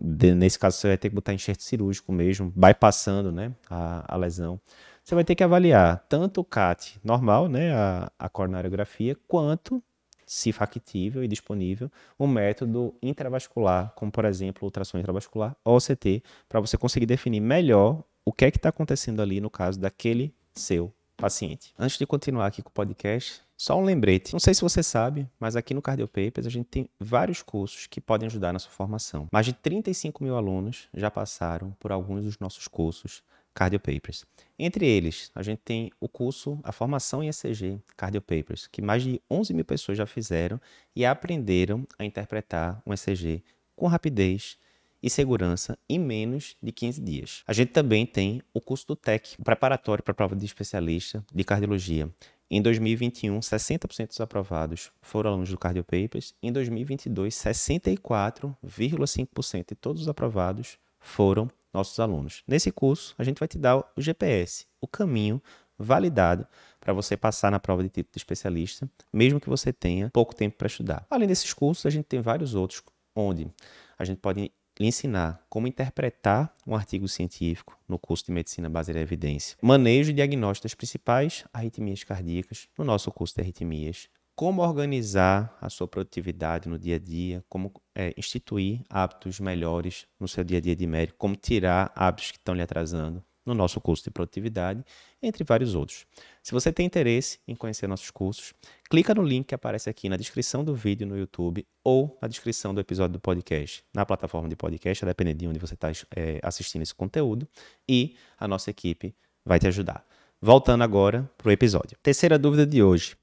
nesse 0.00 0.58
caso, 0.58 0.78
você 0.78 0.88
vai 0.88 0.98
ter 0.98 1.08
que 1.08 1.14
botar 1.14 1.34
enxerto 1.34 1.62
cirúrgico 1.62 2.12
mesmo, 2.12 2.52
bypassando, 2.54 3.30
né, 3.30 3.52
a, 3.68 4.14
a 4.14 4.16
lesão. 4.16 4.60
Você 5.04 5.14
vai 5.14 5.24
ter 5.24 5.34
que 5.34 5.42
avaliar 5.42 6.04
tanto 6.08 6.40
o 6.40 6.44
CAT 6.44 6.98
normal, 7.04 7.48
né, 7.48 7.74
a, 7.74 8.10
a 8.18 8.28
coronariografia, 8.28 9.16
quanto 9.26 9.82
se 10.24 10.50
factível 10.52 11.22
e 11.22 11.28
disponível, 11.28 11.90
um 12.18 12.26
método 12.26 12.94
intravascular, 13.02 13.92
como 13.94 14.10
por 14.10 14.24
exemplo 14.24 14.64
ultrassom 14.64 14.98
intravascular 14.98 15.54
ou 15.62 15.78
CT, 15.78 16.22
para 16.48 16.60
você 16.60 16.78
conseguir 16.78 17.04
definir 17.04 17.40
melhor 17.40 18.02
o 18.24 18.32
que 18.32 18.46
é 18.46 18.50
que 18.50 18.56
está 18.56 18.70
acontecendo 18.70 19.20
ali 19.20 19.40
no 19.40 19.50
caso 19.50 19.78
daquele 19.78 20.34
seu 20.54 20.92
paciente. 21.22 21.72
Antes 21.78 21.96
de 21.96 22.06
continuar 22.06 22.46
aqui 22.46 22.62
com 22.62 22.68
o 22.68 22.72
podcast, 22.72 23.40
só 23.56 23.78
um 23.78 23.84
lembrete. 23.84 24.32
Não 24.32 24.40
sei 24.40 24.52
se 24.54 24.60
você 24.60 24.82
sabe, 24.82 25.28
mas 25.38 25.54
aqui 25.54 25.72
no 25.72 25.80
Cardio 25.80 26.08
Papers 26.08 26.46
a 26.46 26.50
gente 26.50 26.66
tem 26.66 26.88
vários 26.98 27.42
cursos 27.42 27.86
que 27.86 28.00
podem 28.00 28.26
ajudar 28.26 28.52
na 28.52 28.58
sua 28.58 28.72
formação. 28.72 29.28
Mais 29.32 29.46
de 29.46 29.52
35 29.52 30.22
mil 30.24 30.36
alunos 30.36 30.88
já 30.92 31.10
passaram 31.12 31.70
por 31.78 31.92
alguns 31.92 32.24
dos 32.24 32.38
nossos 32.40 32.66
cursos 32.66 33.22
Cardio 33.54 33.78
Papers. 33.78 34.24
Entre 34.58 34.84
eles, 34.84 35.30
a 35.32 35.42
gente 35.44 35.60
tem 35.60 35.92
o 36.00 36.08
curso, 36.08 36.58
a 36.64 36.72
formação 36.72 37.22
em 37.22 37.28
ECG 37.28 37.80
Cardio 37.96 38.20
Papers, 38.20 38.66
que 38.66 38.82
mais 38.82 39.04
de 39.04 39.20
11 39.30 39.54
mil 39.54 39.64
pessoas 39.64 39.96
já 39.96 40.06
fizeram 40.06 40.60
e 40.96 41.06
aprenderam 41.06 41.86
a 41.98 42.04
interpretar 42.04 42.82
um 42.84 42.92
ECG 42.92 43.44
com 43.76 43.86
rapidez 43.86 44.58
e 45.02 45.10
segurança 45.10 45.76
em 45.88 45.98
menos 45.98 46.54
de 46.62 46.70
15 46.70 47.00
dias. 47.00 47.42
A 47.46 47.52
gente 47.52 47.72
também 47.72 48.06
tem 48.06 48.40
o 48.54 48.60
curso 48.60 48.86
do 48.86 48.94
TEC, 48.94 49.36
preparatório 49.42 50.04
para 50.04 50.12
a 50.12 50.14
prova 50.14 50.36
de 50.36 50.46
especialista 50.46 51.24
de 51.34 51.44
cardiologia. 51.44 52.08
Em 52.50 52.60
2021, 52.60 53.38
60% 53.40 54.08
dos 54.08 54.20
aprovados 54.20 54.92
foram 55.00 55.30
alunos 55.30 55.48
do 55.48 55.56
Cardio 55.56 55.82
Papers. 55.82 56.34
Em 56.42 56.52
2022, 56.52 57.34
64,5% 57.34 59.68
de 59.68 59.74
todos 59.74 60.02
os 60.02 60.08
aprovados 60.08 60.76
foram 61.00 61.50
nossos 61.72 61.98
alunos. 61.98 62.42
Nesse 62.46 62.70
curso, 62.70 63.14
a 63.16 63.24
gente 63.24 63.38
vai 63.38 63.48
te 63.48 63.56
dar 63.56 63.78
o 63.78 63.86
GPS, 63.96 64.66
o 64.80 64.86
caminho 64.86 65.42
validado 65.78 66.46
para 66.78 66.92
você 66.92 67.16
passar 67.16 67.50
na 67.50 67.58
prova 67.58 67.82
de 67.82 67.88
título 67.88 68.12
de 68.12 68.18
especialista, 68.18 68.86
mesmo 69.10 69.40
que 69.40 69.48
você 69.48 69.72
tenha 69.72 70.10
pouco 70.10 70.34
tempo 70.34 70.58
para 70.58 70.66
estudar. 70.66 71.06
Além 71.08 71.26
desses 71.26 71.54
cursos, 71.54 71.86
a 71.86 71.90
gente 71.90 72.04
tem 72.04 72.20
vários 72.20 72.54
outros 72.54 72.82
onde 73.16 73.50
a 73.98 74.04
gente 74.04 74.18
pode 74.18 74.52
lhe 74.82 74.88
ensinar 74.88 75.44
como 75.48 75.68
interpretar 75.68 76.54
um 76.66 76.74
artigo 76.74 77.06
científico 77.06 77.78
no 77.88 77.98
curso 77.98 78.26
de 78.26 78.32
medicina 78.32 78.68
baseada 78.68 78.98
em 78.98 79.02
evidência, 79.02 79.56
manejo 79.62 80.10
e 80.10 80.14
diagnóstico 80.14 80.64
das 80.64 80.74
principais 80.74 81.44
arritmias 81.52 82.02
cardíacas 82.02 82.68
no 82.76 82.84
nosso 82.84 83.10
curso 83.12 83.36
de 83.36 83.42
arritmias, 83.42 84.08
como 84.34 84.62
organizar 84.62 85.56
a 85.60 85.68
sua 85.68 85.86
produtividade 85.86 86.68
no 86.68 86.78
dia 86.78 86.96
a 86.96 86.98
dia, 86.98 87.44
como 87.48 87.72
é, 87.94 88.12
instituir 88.16 88.82
hábitos 88.90 89.38
melhores 89.38 90.06
no 90.18 90.26
seu 90.26 90.42
dia 90.42 90.58
a 90.58 90.60
dia 90.60 90.74
de 90.74 90.86
médico, 90.86 91.18
como 91.18 91.36
tirar 91.36 91.92
hábitos 91.94 92.32
que 92.32 92.38
estão 92.38 92.54
lhe 92.54 92.62
atrasando 92.62 93.22
no 93.44 93.54
nosso 93.54 93.80
curso 93.80 94.04
de 94.04 94.10
produtividade, 94.10 94.84
entre 95.22 95.44
vários 95.44 95.74
outros. 95.74 96.06
Se 96.42 96.52
você 96.52 96.72
tem 96.72 96.86
interesse 96.86 97.38
em 97.46 97.54
conhecer 97.54 97.86
nossos 97.86 98.10
cursos, 98.10 98.52
clica 98.88 99.14
no 99.14 99.22
link 99.22 99.46
que 99.46 99.54
aparece 99.54 99.90
aqui 99.90 100.08
na 100.08 100.16
descrição 100.16 100.64
do 100.64 100.74
vídeo 100.74 101.06
no 101.06 101.16
YouTube 101.16 101.66
ou 101.82 102.16
na 102.20 102.28
descrição 102.28 102.74
do 102.74 102.80
episódio 102.80 103.14
do 103.14 103.20
podcast, 103.20 103.84
na 103.94 104.06
plataforma 104.06 104.48
de 104.48 104.56
podcast, 104.56 105.04
dependendo 105.04 105.38
de 105.38 105.48
onde 105.48 105.58
você 105.58 105.74
está 105.74 105.90
é, 106.14 106.40
assistindo 106.42 106.82
esse 106.82 106.94
conteúdo, 106.94 107.48
e 107.88 108.16
a 108.38 108.46
nossa 108.46 108.70
equipe 108.70 109.14
vai 109.44 109.58
te 109.58 109.66
ajudar. 109.66 110.06
Voltando 110.40 110.82
agora 110.82 111.30
para 111.38 111.48
o 111.48 111.52
episódio. 111.52 111.96
Terceira 112.02 112.38
dúvida 112.38 112.66
de 112.66 112.82
hoje. 112.82 113.16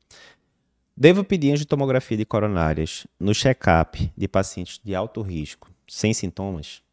Devo 0.96 1.24
pedir 1.24 1.52
angiotomografia 1.52 2.18
de 2.18 2.26
coronárias 2.26 3.08
no 3.20 3.34
check-up 3.34 4.12
de 4.18 4.28
pacientes 4.28 4.80
de 4.84 4.94
alto 4.94 5.22
risco 5.22 5.70
sem 5.88 6.14
sintomas? 6.14 6.89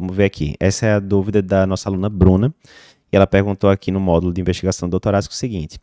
Vamos 0.00 0.16
ver 0.16 0.24
aqui. 0.24 0.54
Essa 0.60 0.86
é 0.86 0.92
a 0.94 1.00
dúvida 1.00 1.40
da 1.42 1.66
nossa 1.66 1.88
aluna 1.88 2.08
Bruna. 2.08 2.54
E 3.12 3.16
ela 3.16 3.26
perguntou 3.26 3.70
aqui 3.70 3.90
no 3.90 4.00
módulo 4.00 4.32
de 4.32 4.40
investigação 4.40 4.88
doutorásico 4.88 5.32
o 5.32 5.36
seguinte: 5.36 5.78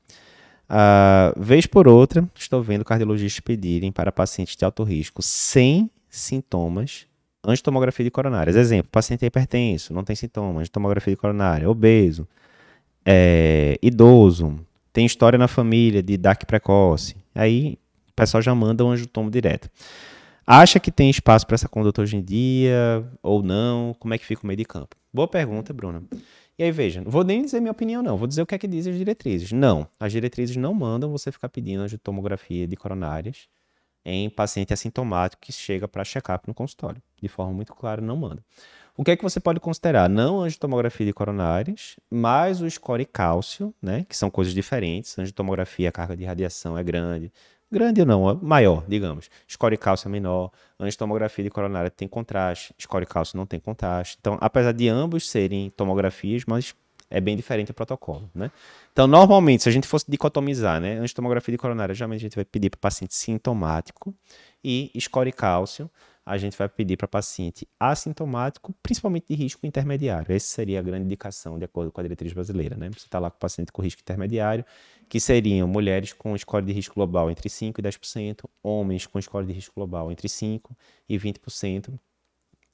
vez 1.38 1.66
por 1.66 1.88
outra, 1.88 2.28
estou 2.36 2.62
vendo 2.62 2.86
cardiologistas 2.86 3.40
pedirem 3.40 3.92
para 3.92 4.12
pacientes 4.12 4.56
de 4.56 4.66
alto 4.66 4.84
risco 4.84 5.22
sem 5.22 5.90
sintomas 6.10 7.08
angiotomografia 7.46 8.06
de 8.06 8.12
coronárias. 8.12 8.56
Exemplo, 8.56 8.90
paciente 8.92 9.26
hipertenso, 9.26 9.94
não 9.94 10.04
tem 10.04 10.16
sintomas, 10.16 10.62
angiotomografia 10.62 11.14
de 11.14 11.18
coronária, 11.18 11.70
obeso, 11.70 12.28
é, 13.06 13.78
idoso, 13.82 14.56
tem 14.94 15.06
história 15.06 15.38
na 15.38 15.48
família 15.48 16.02
de 16.02 16.16
DAC 16.18 16.46
precoce. 16.46 17.16
Aí 17.36 17.78
o 18.10 18.14
pessoal 18.16 18.42
já 18.42 18.56
manda 18.56 18.86
um 18.86 18.92
angiotomo 18.92 19.30
direto. 19.30 19.70
Acha 20.46 20.80
que 20.80 20.92
tem 20.92 21.10
espaço 21.10 21.48
para 21.48 21.56
essa 21.56 21.70
conduta 21.70 22.02
hoje 22.02 22.18
em 22.18 22.22
dia 22.22 23.10
ou 23.22 23.42
não? 23.42 23.96
Como 23.98 24.14
é 24.14 24.18
que 24.18 24.26
fica 24.26 24.44
o 24.44 24.48
meio 24.48 24.58
de 24.58 24.66
campo? 24.66 24.96
Boa 25.14 25.28
pergunta, 25.28 25.74
Bruna. 25.74 26.04
E 26.58 26.64
aí, 26.64 26.72
veja, 26.72 27.02
não 27.02 27.10
vou 27.10 27.24
nem 27.24 27.42
dizer 27.44 27.62
minha 27.62 27.72
opinião, 27.72 28.04
não. 28.04 28.18
Vou 28.18 28.28
dizer 28.28 28.42
o 28.42 28.46
que 28.46 28.54
é 28.54 28.58
que 28.58 28.68
dizem 28.68 28.92
as 28.92 29.00
diretrizes. 29.00 29.52
Não, 29.52 29.88
as 30.00 30.12
diretrizes 30.12 30.58
não 30.58 30.74
mandam 30.74 31.10
você 31.10 31.32
ficar 31.32 31.50
pedindo 31.50 31.82
angiotomografia 31.82 32.68
de 32.68 32.76
coronárias 32.76 33.48
em 34.06 34.30
paciente 34.30 34.74
assintomático 34.74 35.42
que 35.42 35.52
chega 35.54 35.88
para 35.88 36.04
check-up 36.04 36.46
no 36.48 36.54
consultório. 36.54 37.02
De 37.22 37.30
forma 37.30 37.54
muito 37.54 37.74
clara, 37.74 38.02
não 38.02 38.18
manda. 38.18 38.44
O 38.96 39.04
que 39.04 39.12
é 39.12 39.16
que 39.16 39.24
você 39.24 39.40
pode 39.40 39.60
considerar? 39.60 40.10
Não 40.10 40.42
angiotomografia 40.42 41.06
de 41.06 41.14
coronárias, 41.14 41.96
mas 42.12 42.62
o 42.62 42.70
score 42.70 43.06
cálcio, 43.06 43.74
né? 43.82 44.06
Que 44.08 44.16
são 44.16 44.30
coisas 44.30 44.54
diferentes. 44.54 45.18
Angiotomografia, 45.18 45.90
a 45.90 45.92
carga 45.92 46.16
de 46.16 46.26
radiação 46.26 46.78
é 46.78 46.84
grande. 46.84 47.32
Grande 47.74 48.02
ou 48.02 48.06
não, 48.06 48.40
maior, 48.40 48.86
digamos. 48.88 49.32
Score 49.50 49.76
cálcio 49.78 50.08
é 50.08 50.12
menor. 50.12 50.52
Angiotomografia 50.80 51.44
de 51.44 51.50
coronária 51.50 51.90
tem 51.90 52.08
contraste. 52.08 52.72
Score 52.80 53.04
cálcio 53.04 53.36
não 53.36 53.48
tem 53.48 53.60
contraste. 53.60 54.16
Então, 54.22 54.38
apesar 54.40 54.74
de 54.74 54.88
ambos 54.88 55.28
serem 55.28 55.72
tomografias, 55.72 56.44
mas 56.46 56.76
é 57.10 57.20
bem 57.20 57.36
diferente 57.36 57.72
o 57.72 57.74
protocolo, 57.74 58.30
né? 58.36 58.52
Então, 58.92 59.08
normalmente, 59.08 59.64
se 59.64 59.70
a 59.70 59.72
gente 59.72 59.88
fosse 59.88 60.06
dicotomizar, 60.08 60.80
né? 60.80 61.00
Angiotomografia 61.00 61.52
de 61.52 61.58
coronária, 61.58 61.96
geralmente 61.96 62.20
a 62.20 62.22
gente 62.22 62.36
vai 62.36 62.46
pedir 62.46 62.70
para 62.70 62.80
paciente 62.80 63.16
sintomático 63.16 64.14
e 64.64 64.92
score 65.00 65.32
cálcio 65.32 65.90
a 66.26 66.38
gente 66.38 66.58
vai 66.58 66.70
pedir 66.70 66.96
para 66.96 67.08
paciente 67.08 67.68
assintomático, 67.80 68.74
principalmente 68.82 69.28
de 69.28 69.36
risco 69.36 69.66
intermediário. 69.66 70.34
Essa 70.34 70.48
seria 70.48 70.80
a 70.80 70.82
grande 70.82 71.06
indicação, 71.06 71.60
de 71.60 71.66
acordo 71.66 71.92
com 71.92 72.00
a 72.00 72.04
diretriz 72.04 72.32
brasileira. 72.32 72.78
Né? 72.78 72.90
Você 72.92 73.06
está 73.06 73.20
lá 73.20 73.30
com 73.30 73.38
paciente 73.38 73.72
com 73.72 73.82
risco 73.82 74.02
intermediário, 74.02 74.66
que 75.10 75.20
seriam 75.20 75.68
mulheres 75.68 76.14
com 76.14 76.38
score 76.38 76.66
de 76.66 76.72
risco 76.72 76.96
global 76.96 77.30
entre 77.30 77.50
5% 77.50 77.78
e 77.78 77.82
10%, 77.82 78.46
homens 78.62 79.06
com 79.06 79.22
score 79.22 79.46
de 79.46 79.54
risco 79.54 79.74
global 79.76 80.12
entre 80.12 80.28
5% 80.28 80.62
e 81.10 81.18
20%. 81.18 82.00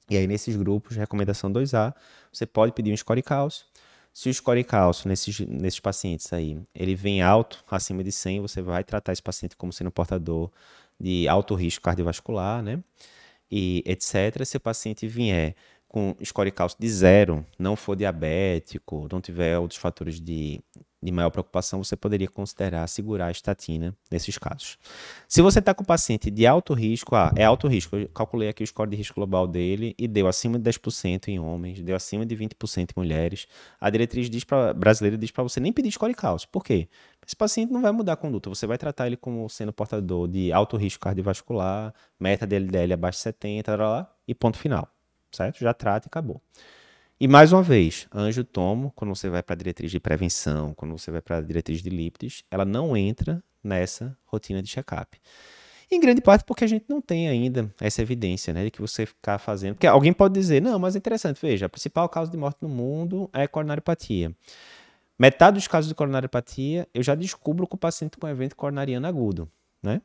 E 0.08 0.16
aí, 0.16 0.26
nesses 0.26 0.56
grupos, 0.56 0.96
recomendação 0.96 1.52
2A, 1.52 1.94
você 2.32 2.46
pode 2.46 2.72
pedir 2.72 2.92
um 2.92 2.96
score 2.96 3.22
cálcio. 3.22 3.64
Se 4.12 4.28
o 4.28 4.34
score 4.34 4.62
cálcio 4.64 5.08
nesses, 5.08 5.38
nesses 5.40 5.78
pacientes 5.78 6.32
aí, 6.32 6.60
ele 6.74 6.96
vem 6.96 7.22
alto, 7.22 7.64
acima 7.70 8.02
de 8.02 8.10
100, 8.10 8.40
você 8.40 8.60
vai 8.60 8.82
tratar 8.82 9.12
esse 9.12 9.22
paciente 9.22 9.56
como 9.56 9.72
sendo 9.72 9.90
portador 9.90 10.50
de 10.98 11.28
alto 11.28 11.54
risco 11.54 11.84
cardiovascular, 11.84 12.60
né? 12.60 12.82
E 13.50 13.82
etc., 13.86 14.44
se 14.44 14.56
o 14.56 14.60
paciente 14.60 15.06
vier 15.06 15.54
com 15.90 16.14
score 16.24 16.52
cálcio 16.52 16.78
de 16.80 16.88
zero, 16.88 17.44
não 17.58 17.74
for 17.74 17.96
diabético, 17.96 19.08
não 19.10 19.20
tiver 19.20 19.58
outros 19.58 19.80
fatores 19.80 20.20
de, 20.20 20.60
de 21.02 21.10
maior 21.10 21.30
preocupação, 21.30 21.82
você 21.82 21.96
poderia 21.96 22.28
considerar 22.28 22.86
segurar 22.86 23.26
a 23.26 23.30
estatina 23.32 23.92
nesses 24.08 24.38
casos. 24.38 24.78
Se 25.26 25.42
você 25.42 25.58
está 25.58 25.74
com 25.74 25.82
paciente 25.82 26.30
de 26.30 26.46
alto 26.46 26.74
risco, 26.74 27.16
ah, 27.16 27.32
é 27.34 27.42
alto 27.42 27.66
risco, 27.66 27.96
eu 27.96 28.08
calculei 28.10 28.48
aqui 28.48 28.62
o 28.62 28.66
score 28.66 28.88
de 28.88 28.96
risco 28.96 29.16
global 29.16 29.48
dele 29.48 29.92
e 29.98 30.06
deu 30.06 30.28
acima 30.28 30.60
de 30.60 30.70
10% 30.70 31.26
em 31.26 31.40
homens, 31.40 31.82
deu 31.82 31.96
acima 31.96 32.24
de 32.24 32.36
20% 32.36 32.90
em 32.90 32.92
mulheres. 32.96 33.48
A 33.80 33.90
diretriz 33.90 34.30
diz 34.30 34.44
pra, 34.44 34.72
brasileira 34.72 35.18
diz 35.18 35.32
para 35.32 35.42
você 35.42 35.58
nem 35.58 35.72
pedir 35.72 35.90
score 35.90 36.14
cálcio. 36.14 36.48
Por 36.52 36.62
quê? 36.62 36.88
Esse 37.26 37.34
paciente 37.34 37.72
não 37.72 37.82
vai 37.82 37.90
mudar 37.90 38.12
a 38.12 38.16
conduta, 38.16 38.48
você 38.48 38.64
vai 38.64 38.78
tratar 38.78 39.08
ele 39.08 39.16
como 39.16 39.48
sendo 39.48 39.72
portador 39.72 40.28
de 40.28 40.52
alto 40.52 40.76
risco 40.76 41.02
cardiovascular, 41.02 41.92
meta 42.18 42.46
de 42.46 42.54
LDL 42.54 42.92
abaixo 42.92 43.18
de 43.18 43.22
70, 43.22 43.74
lá, 43.74 44.08
e 44.28 44.34
ponto 44.36 44.56
final, 44.56 44.88
certo? 45.32 45.58
Já 45.60 45.74
trata 45.74 46.06
e 46.06 46.08
acabou. 46.08 46.40
E 47.20 47.28
mais 47.28 47.52
uma 47.52 47.62
vez, 47.62 48.08
anjo 48.14 48.42
tomo, 48.42 48.92
quando 48.96 49.14
você 49.14 49.28
vai 49.28 49.42
para 49.42 49.54
a 49.54 49.56
diretriz 49.56 49.90
de 49.90 50.00
prevenção, 50.00 50.72
quando 50.72 50.96
você 50.96 51.10
vai 51.10 51.20
para 51.20 51.36
a 51.36 51.40
diretriz 51.42 51.82
de 51.82 51.90
lípides, 51.90 52.44
ela 52.50 52.64
não 52.64 52.96
entra 52.96 53.42
nessa 53.62 54.16
rotina 54.24 54.62
de 54.62 54.70
check-up. 54.70 55.20
Em 55.90 56.00
grande 56.00 56.20
parte 56.20 56.44
porque 56.44 56.64
a 56.64 56.68
gente 56.68 56.86
não 56.88 57.00
tem 57.00 57.28
ainda 57.28 57.68
essa 57.80 58.00
evidência, 58.00 58.54
né, 58.54 58.64
de 58.64 58.70
que 58.70 58.80
você 58.80 59.04
ficar 59.04 59.38
fazendo. 59.38 59.74
Porque 59.74 59.86
alguém 59.86 60.12
pode 60.12 60.32
dizer, 60.32 60.62
não, 60.62 60.78
mas 60.78 60.94
é 60.94 60.98
interessante, 60.98 61.38
veja, 61.42 61.66
a 61.66 61.68
principal 61.68 62.08
causa 62.08 62.30
de 62.30 62.38
morte 62.38 62.58
no 62.62 62.68
mundo 62.68 63.28
é 63.32 63.46
coronariopatia. 63.46 64.34
Metade 65.18 65.56
dos 65.56 65.66
casos 65.66 65.88
de 65.88 65.94
coronariopatia 65.94 66.88
eu 66.94 67.02
já 67.02 67.14
descubro 67.14 67.66
com 67.66 67.76
o 67.76 67.78
paciente 67.78 68.16
com 68.16 68.26
evento 68.26 68.56
coronariano 68.56 69.06
agudo, 69.06 69.50
né? 69.82 70.00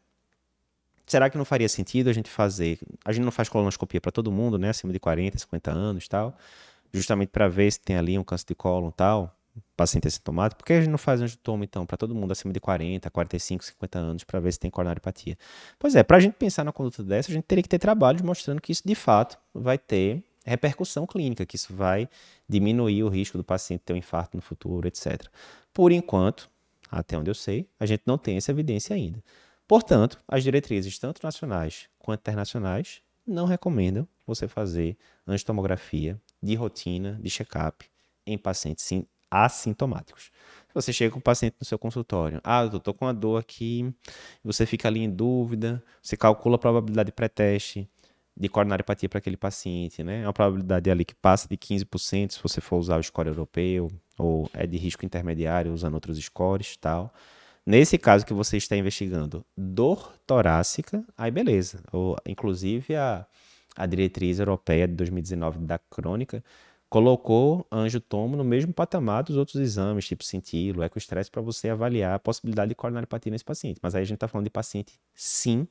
Será 1.05 1.29
que 1.29 1.37
não 1.37 1.45
faria 1.45 1.69
sentido 1.69 2.09
a 2.09 2.13
gente 2.13 2.29
fazer? 2.29 2.79
A 3.03 3.11
gente 3.11 3.23
não 3.23 3.31
faz 3.31 3.49
colonoscopia 3.49 4.01
para 4.01 4.11
todo 4.11 4.31
mundo, 4.31 4.57
né? 4.57 4.69
Acima 4.69 4.91
de 4.91 4.99
40, 4.99 5.37
50 5.37 5.71
anos 5.71 6.05
e 6.05 6.09
tal, 6.09 6.37
justamente 6.93 7.29
para 7.29 7.47
ver 7.47 7.71
se 7.71 7.79
tem 7.79 7.95
ali 7.95 8.17
um 8.17 8.23
câncer 8.23 8.45
de 8.47 8.55
colo 8.55 8.89
e 8.89 8.93
tal, 8.93 9.35
paciente 9.75 10.07
assintomático. 10.07 10.59
Por 10.59 10.65
que 10.65 10.73
a 10.73 10.79
gente 10.79 10.89
não 10.89 10.97
faz 10.97 11.21
angiotomo, 11.21 11.63
então, 11.63 11.85
para 11.85 11.97
todo 11.97 12.15
mundo 12.15 12.31
acima 12.31 12.53
de 12.53 12.59
40, 12.59 13.09
45, 13.09 13.63
50 13.63 13.99
anos, 13.99 14.23
para 14.23 14.39
ver 14.39 14.51
se 14.51 14.59
tem 14.59 14.71
coronariopatia? 14.71 15.37
Pois 15.77 15.95
é, 15.95 16.03
para 16.03 16.17
a 16.17 16.19
gente 16.19 16.33
pensar 16.33 16.63
na 16.63 16.71
conduta 16.71 17.03
dessa, 17.03 17.31
a 17.31 17.33
gente 17.33 17.43
teria 17.45 17.61
que 17.61 17.69
ter 17.69 17.79
trabalhos 17.79 18.21
mostrando 18.21 18.61
que 18.61 18.71
isso 18.71 18.83
de 18.85 18.95
fato 18.95 19.37
vai 19.53 19.77
ter 19.77 20.23
repercussão 20.45 21.07
clínica, 21.07 21.45
que 21.45 21.55
isso 21.55 21.73
vai 21.73 22.07
diminuir 22.47 23.03
o 23.03 23.09
risco 23.09 23.37
do 23.37 23.43
paciente 23.43 23.81
ter 23.81 23.93
um 23.93 23.97
infarto 23.97 24.37
no 24.37 24.41
futuro, 24.41 24.87
etc. 24.87 25.23
Por 25.73 25.91
enquanto, 25.91 26.49
até 26.91 27.17
onde 27.17 27.29
eu 27.29 27.35
sei, 27.35 27.67
a 27.79 27.85
gente 27.85 28.03
não 28.05 28.17
tem 28.17 28.37
essa 28.37 28.51
evidência 28.51 28.95
ainda. 28.95 29.21
Portanto, 29.67 30.21
as 30.27 30.43
diretrizes, 30.43 30.99
tanto 30.99 31.21
nacionais 31.23 31.87
quanto 31.97 32.19
internacionais, 32.19 33.01
não 33.25 33.45
recomendam 33.45 34.07
você 34.25 34.47
fazer 34.47 34.97
angiotomografia 35.27 36.19
de 36.41 36.55
rotina, 36.55 37.19
de 37.21 37.29
check-up, 37.29 37.85
em 38.25 38.37
pacientes 38.37 38.91
assintomáticos. 39.29 40.31
Você 40.73 40.93
chega 40.93 41.11
com 41.11 41.19
o 41.19 41.21
paciente 41.21 41.55
no 41.59 41.65
seu 41.65 41.79
consultório, 41.79 42.39
ah, 42.43 42.63
eu 42.63 42.77
estou 42.77 42.93
com 42.93 43.05
uma 43.05 43.13
dor 43.13 43.39
aqui, 43.39 43.91
você 44.43 44.65
fica 44.65 44.87
ali 44.87 45.01
em 45.01 45.09
dúvida, 45.09 45.83
você 46.01 46.15
calcula 46.15 46.55
a 46.55 46.59
probabilidade 46.59 47.07
de 47.07 47.13
pré-teste 47.13 47.89
de 48.37 48.49
coronariopatia 48.49 49.07
para 49.07 49.19
aquele 49.19 49.37
paciente, 49.37 50.03
né? 50.03 50.23
É 50.23 50.27
uma 50.27 50.33
probabilidade 50.33 50.91
ali 50.91 51.05
que 51.05 51.15
passa 51.15 51.47
de 51.47 51.55
15% 51.55 52.33
se 52.33 52.43
você 52.43 52.59
for 52.59 52.77
usar 52.77 52.99
o 52.99 53.03
score 53.03 53.29
europeu, 53.29 53.89
ou 54.17 54.49
é 54.53 54.67
de 54.67 54.77
risco 54.77 55.05
intermediário 55.05 55.73
usando 55.73 55.93
outros 55.93 56.17
scores 56.19 56.75
tal. 56.75 57.13
Nesse 57.65 57.97
caso 57.97 58.25
que 58.25 58.33
você 58.33 58.57
está 58.57 58.77
investigando 58.77 59.43
dor 59.57 60.13
torácica, 60.27 61.03
aí 61.17 61.31
beleza. 61.31 61.83
Ou, 61.91 62.15
inclusive 62.25 62.95
a, 62.95 63.25
a 63.75 63.85
diretriz 63.87 64.37
europeia 64.37 64.87
de 64.87 64.93
2019 64.93 65.59
da 65.59 65.79
crônica 65.79 66.43
colocou 66.87 67.65
anjo-tomo 67.71 68.37
no 68.37 68.43
mesmo 68.43 68.71
patamar 68.71 69.23
dos 69.23 69.35
outros 69.35 69.55
exames, 69.55 70.05
tipo 70.05 70.23
cintilo, 70.23 70.83
ecoestresse, 70.83 71.31
para 71.31 71.41
você 71.41 71.69
avaliar 71.69 72.13
a 72.13 72.19
possibilidade 72.19 72.69
de 72.69 72.75
coronariopatia 72.75 73.31
nesse 73.31 73.43
paciente. 73.43 73.79
Mas 73.81 73.95
aí 73.95 74.03
a 74.03 74.05
gente 74.05 74.17
está 74.17 74.27
falando 74.27 74.45
de 74.45 74.51
paciente 74.51 74.99
sintomático. 75.13 75.67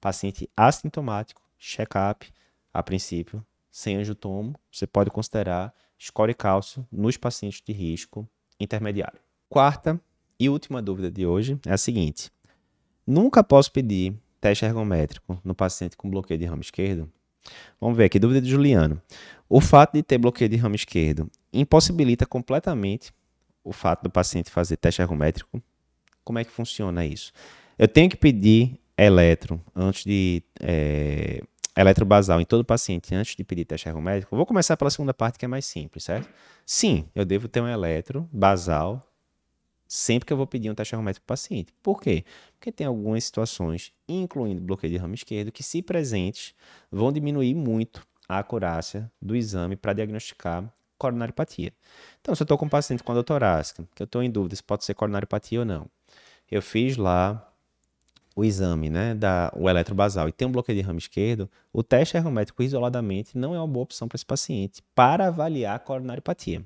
Paciente 0.00 0.50
assintomático, 0.56 1.40
check-up, 1.56 2.28
a 2.74 2.82
princípio, 2.82 3.46
sem 3.70 3.96
anjo-tomo, 3.96 4.54
você 4.70 4.86
pode 4.86 5.10
considerar 5.10 5.72
score 5.96 6.34
cálcio 6.34 6.86
nos 6.90 7.16
pacientes 7.16 7.62
de 7.64 7.72
risco 7.72 8.28
intermediário. 8.58 9.20
Quarta 9.52 10.00
e 10.40 10.48
última 10.48 10.80
dúvida 10.80 11.10
de 11.10 11.26
hoje 11.26 11.60
é 11.66 11.74
a 11.74 11.76
seguinte: 11.76 12.30
nunca 13.06 13.44
posso 13.44 13.70
pedir 13.70 14.14
teste 14.40 14.64
ergométrico 14.64 15.38
no 15.44 15.54
paciente 15.54 15.94
com 15.94 16.08
bloqueio 16.08 16.40
de 16.40 16.46
ramo 16.46 16.62
esquerdo? 16.62 17.06
Vamos 17.78 17.98
ver 17.98 18.04
aqui, 18.04 18.18
dúvida 18.18 18.40
de 18.40 18.48
Juliano. 18.48 18.98
O 19.50 19.60
fato 19.60 19.92
de 19.92 20.02
ter 20.02 20.16
bloqueio 20.16 20.48
de 20.48 20.56
ramo 20.56 20.74
esquerdo 20.74 21.30
impossibilita 21.52 22.24
completamente 22.24 23.12
o 23.62 23.74
fato 23.74 24.04
do 24.04 24.08
paciente 24.08 24.50
fazer 24.50 24.78
teste 24.78 25.02
ergométrico? 25.02 25.62
Como 26.24 26.38
é 26.38 26.44
que 26.44 26.50
funciona 26.50 27.04
isso? 27.04 27.30
Eu 27.78 27.88
tenho 27.88 28.08
que 28.08 28.16
pedir 28.16 28.80
eletro 28.96 29.60
antes 29.76 30.02
de 30.02 30.42
é, 30.60 31.42
eletrobasal 31.76 32.40
em 32.40 32.46
todo 32.46 32.64
paciente 32.64 33.14
antes 33.14 33.36
de 33.36 33.44
pedir 33.44 33.66
teste 33.66 33.86
ergométrico? 33.86 34.34
Vou 34.34 34.46
começar 34.46 34.78
pela 34.78 34.88
segunda 34.88 35.12
parte 35.12 35.38
que 35.38 35.44
é 35.44 35.48
mais 35.48 35.66
simples, 35.66 36.04
certo? 36.04 36.26
Sim, 36.64 37.04
eu 37.14 37.26
devo 37.26 37.48
ter 37.48 37.60
um 37.60 37.68
eletro 37.68 38.26
basal 38.32 39.11
sempre 39.92 40.26
que 40.26 40.32
eu 40.32 40.36
vou 40.38 40.46
pedir 40.46 40.70
um 40.70 40.74
teste 40.74 40.94
ergométrico 40.94 41.26
para 41.26 41.34
o 41.34 41.36
paciente. 41.36 41.70
Por 41.82 42.00
quê? 42.00 42.24
Porque 42.54 42.72
tem 42.72 42.86
algumas 42.86 43.24
situações, 43.24 43.92
incluindo 44.08 44.62
bloqueio 44.62 44.90
de 44.90 44.98
ramo 44.98 45.14
esquerdo, 45.14 45.52
que, 45.52 45.62
se 45.62 45.82
presentes, 45.82 46.54
vão 46.90 47.12
diminuir 47.12 47.54
muito 47.54 48.06
a 48.26 48.38
acurácia 48.38 49.10
do 49.20 49.36
exame 49.36 49.76
para 49.76 49.92
diagnosticar 49.92 50.72
coronariopatia. 50.96 51.74
Então, 52.22 52.34
se 52.34 52.42
eu 52.42 52.44
estou 52.44 52.56
com 52.56 52.64
um 52.64 52.70
paciente 52.70 53.02
com 53.02 53.12
a 53.12 53.22
torácica, 53.22 53.86
que 53.94 54.02
eu 54.02 54.06
estou 54.06 54.22
em 54.22 54.30
dúvida 54.30 54.56
se 54.56 54.62
pode 54.62 54.82
ser 54.82 54.94
coronariopatia 54.94 55.58
ou 55.58 55.66
não, 55.66 55.86
eu 56.50 56.62
fiz 56.62 56.96
lá 56.96 57.52
o 58.34 58.42
exame, 58.42 58.88
né, 58.88 59.14
da, 59.14 59.52
o 59.54 59.68
eletrobasal 59.68 60.26
e 60.26 60.32
tem 60.32 60.48
um 60.48 60.52
bloqueio 60.52 60.78
de 60.78 60.82
ramo 60.82 60.98
esquerdo, 60.98 61.50
o 61.70 61.82
teste 61.82 62.16
ergométrico 62.16 62.62
isoladamente 62.62 63.36
não 63.36 63.54
é 63.54 63.58
uma 63.58 63.68
boa 63.68 63.82
opção 63.82 64.08
para 64.08 64.16
esse 64.16 64.24
paciente 64.24 64.82
para 64.94 65.26
avaliar 65.26 65.76
a 65.76 65.78
coronariopatia. 65.78 66.62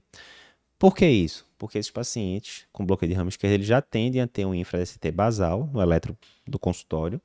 Por 0.79 0.95
que 0.95 1.07
isso? 1.07 1.47
Porque 1.59 1.79
esses 1.79 1.91
pacientes 1.91 2.67
com 2.73 2.85
bloqueio 2.85 3.11
de 3.11 3.17
ramo 3.17 3.31
esquerdo 3.31 3.55
eles 3.55 3.67
já 3.67 3.81
tendem 3.81 4.21
a 4.21 4.27
ter 4.27 4.45
um 4.45 4.55
infra-DST 4.55 5.11
basal 5.11 5.69
no 5.73 5.81
eletro 5.81 6.17
do 6.47 6.59
consultório. 6.59 7.21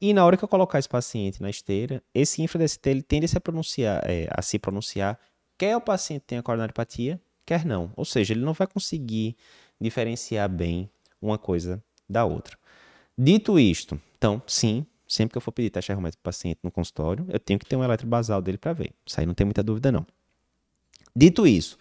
E 0.00 0.12
na 0.14 0.24
hora 0.24 0.36
que 0.36 0.44
eu 0.44 0.48
colocar 0.48 0.78
esse 0.78 0.88
paciente 0.88 1.42
na 1.42 1.50
esteira, 1.50 2.02
esse 2.14 2.42
infra-DST 2.42 2.90
ele 2.90 3.02
tende 3.02 3.26
a 3.26 3.28
se 3.28 3.40
pronunciar, 3.40 4.02
é, 4.04 4.28
a 4.30 4.42
se 4.42 4.58
pronunciar 4.58 5.18
quer 5.60 5.76
o 5.76 5.80
paciente 5.80 6.22
tenha 6.26 6.42
coronariopatia, 6.42 7.20
quer 7.44 7.66
não. 7.66 7.92
Ou 7.94 8.04
seja, 8.06 8.32
ele 8.32 8.40
não 8.40 8.54
vai 8.54 8.66
conseguir 8.66 9.36
diferenciar 9.78 10.48
bem 10.48 10.88
uma 11.20 11.36
coisa 11.36 11.84
da 12.08 12.24
outra. 12.24 12.56
Dito 13.16 13.58
isto, 13.58 14.00
então, 14.16 14.42
sim, 14.46 14.86
sempre 15.06 15.32
que 15.32 15.36
eu 15.36 15.42
for 15.42 15.52
pedir 15.52 15.68
teste 15.68 15.92
ergométrico 15.92 16.22
para 16.22 16.30
paciente 16.30 16.60
no 16.62 16.70
consultório, 16.70 17.26
eu 17.28 17.38
tenho 17.38 17.58
que 17.58 17.66
ter 17.66 17.76
um 17.76 17.84
eletro 17.84 18.06
basal 18.06 18.40
dele 18.40 18.56
para 18.56 18.72
ver. 18.72 18.94
Isso 19.04 19.20
aí 19.20 19.26
não 19.26 19.34
tem 19.34 19.44
muita 19.44 19.62
dúvida, 19.62 19.92
não. 19.92 20.06
Dito 21.14 21.46
isso, 21.46 21.76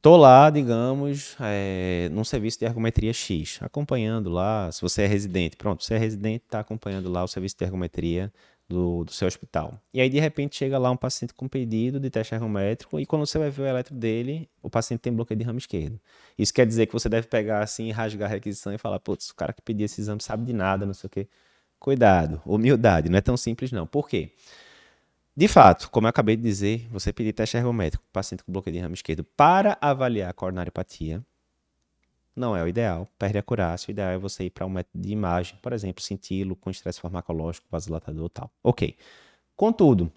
Tô 0.00 0.16
lá, 0.16 0.48
digamos, 0.48 1.36
é, 1.40 2.08
num 2.12 2.22
serviço 2.22 2.56
de 2.60 2.64
ergometria 2.64 3.12
X, 3.12 3.58
acompanhando 3.60 4.30
lá, 4.30 4.70
se 4.70 4.80
você 4.80 5.02
é 5.02 5.06
residente, 5.06 5.56
pronto, 5.56 5.82
você 5.82 5.94
é 5.94 5.98
residente, 5.98 6.44
está 6.44 6.60
acompanhando 6.60 7.10
lá 7.10 7.24
o 7.24 7.28
serviço 7.28 7.56
de 7.58 7.64
ergometria 7.64 8.32
do, 8.68 9.02
do 9.02 9.12
seu 9.12 9.26
hospital. 9.26 9.80
E 9.92 10.00
aí, 10.00 10.08
de 10.08 10.20
repente, 10.20 10.54
chega 10.54 10.78
lá 10.78 10.88
um 10.88 10.96
paciente 10.96 11.34
com 11.34 11.48
pedido 11.48 11.98
de 11.98 12.08
teste 12.10 12.32
ergométrico 12.32 13.00
e 13.00 13.06
quando 13.06 13.26
você 13.26 13.38
vai 13.40 13.50
ver 13.50 13.62
o 13.62 13.66
eletro 13.66 13.92
dele, 13.92 14.48
o 14.62 14.70
paciente 14.70 15.00
tem 15.00 15.12
bloqueio 15.12 15.36
de 15.36 15.44
ramo 15.44 15.58
esquerdo. 15.58 15.98
Isso 16.38 16.54
quer 16.54 16.64
dizer 16.64 16.86
que 16.86 16.92
você 16.92 17.08
deve 17.08 17.26
pegar 17.26 17.60
assim, 17.64 17.90
rasgar 17.90 18.30
a 18.30 18.34
requisição 18.34 18.72
e 18.72 18.78
falar, 18.78 19.00
putz, 19.00 19.30
o 19.30 19.34
cara 19.34 19.52
que 19.52 19.62
pediu 19.62 19.84
esse 19.86 20.00
exame 20.00 20.22
sabe 20.22 20.44
de 20.44 20.52
nada, 20.52 20.86
não 20.86 20.94
sei 20.94 21.08
o 21.08 21.10
quê. 21.10 21.28
Cuidado, 21.80 22.40
humildade, 22.46 23.08
não 23.08 23.18
é 23.18 23.20
tão 23.20 23.36
simples 23.36 23.72
não. 23.72 23.86
Por 23.86 24.08
quê? 24.08 24.30
De 25.38 25.46
fato, 25.46 25.88
como 25.92 26.04
eu 26.04 26.08
acabei 26.08 26.36
de 26.36 26.42
dizer, 26.42 26.88
você 26.90 27.12
pedir 27.12 27.32
teste 27.32 27.56
ergométrico 27.56 28.02
para 28.10 28.22
paciente 28.22 28.42
com 28.42 28.50
bloqueio 28.50 28.74
de 28.74 28.82
ramo 28.82 28.94
esquerdo 28.94 29.22
para 29.22 29.78
avaliar 29.80 30.30
a 30.30 30.32
coronariopatia 30.32 31.24
não 32.34 32.56
é 32.56 32.62
o 32.64 32.66
ideal, 32.66 33.06
perde 33.16 33.36
a 33.36 33.40
acurácia. 33.40 33.88
O 33.88 33.92
ideal 33.92 34.10
é 34.10 34.18
você 34.18 34.46
ir 34.46 34.50
para 34.50 34.66
um 34.66 34.68
método 34.68 35.00
de 35.00 35.12
imagem, 35.12 35.56
por 35.62 35.72
exemplo, 35.72 36.02
cintilo 36.02 36.56
com 36.56 36.70
estresse 36.70 37.00
farmacológico, 37.00 37.68
vasodilatador 37.70 38.28
tal. 38.30 38.50
Ok. 38.64 38.96
Contudo, 39.54 40.10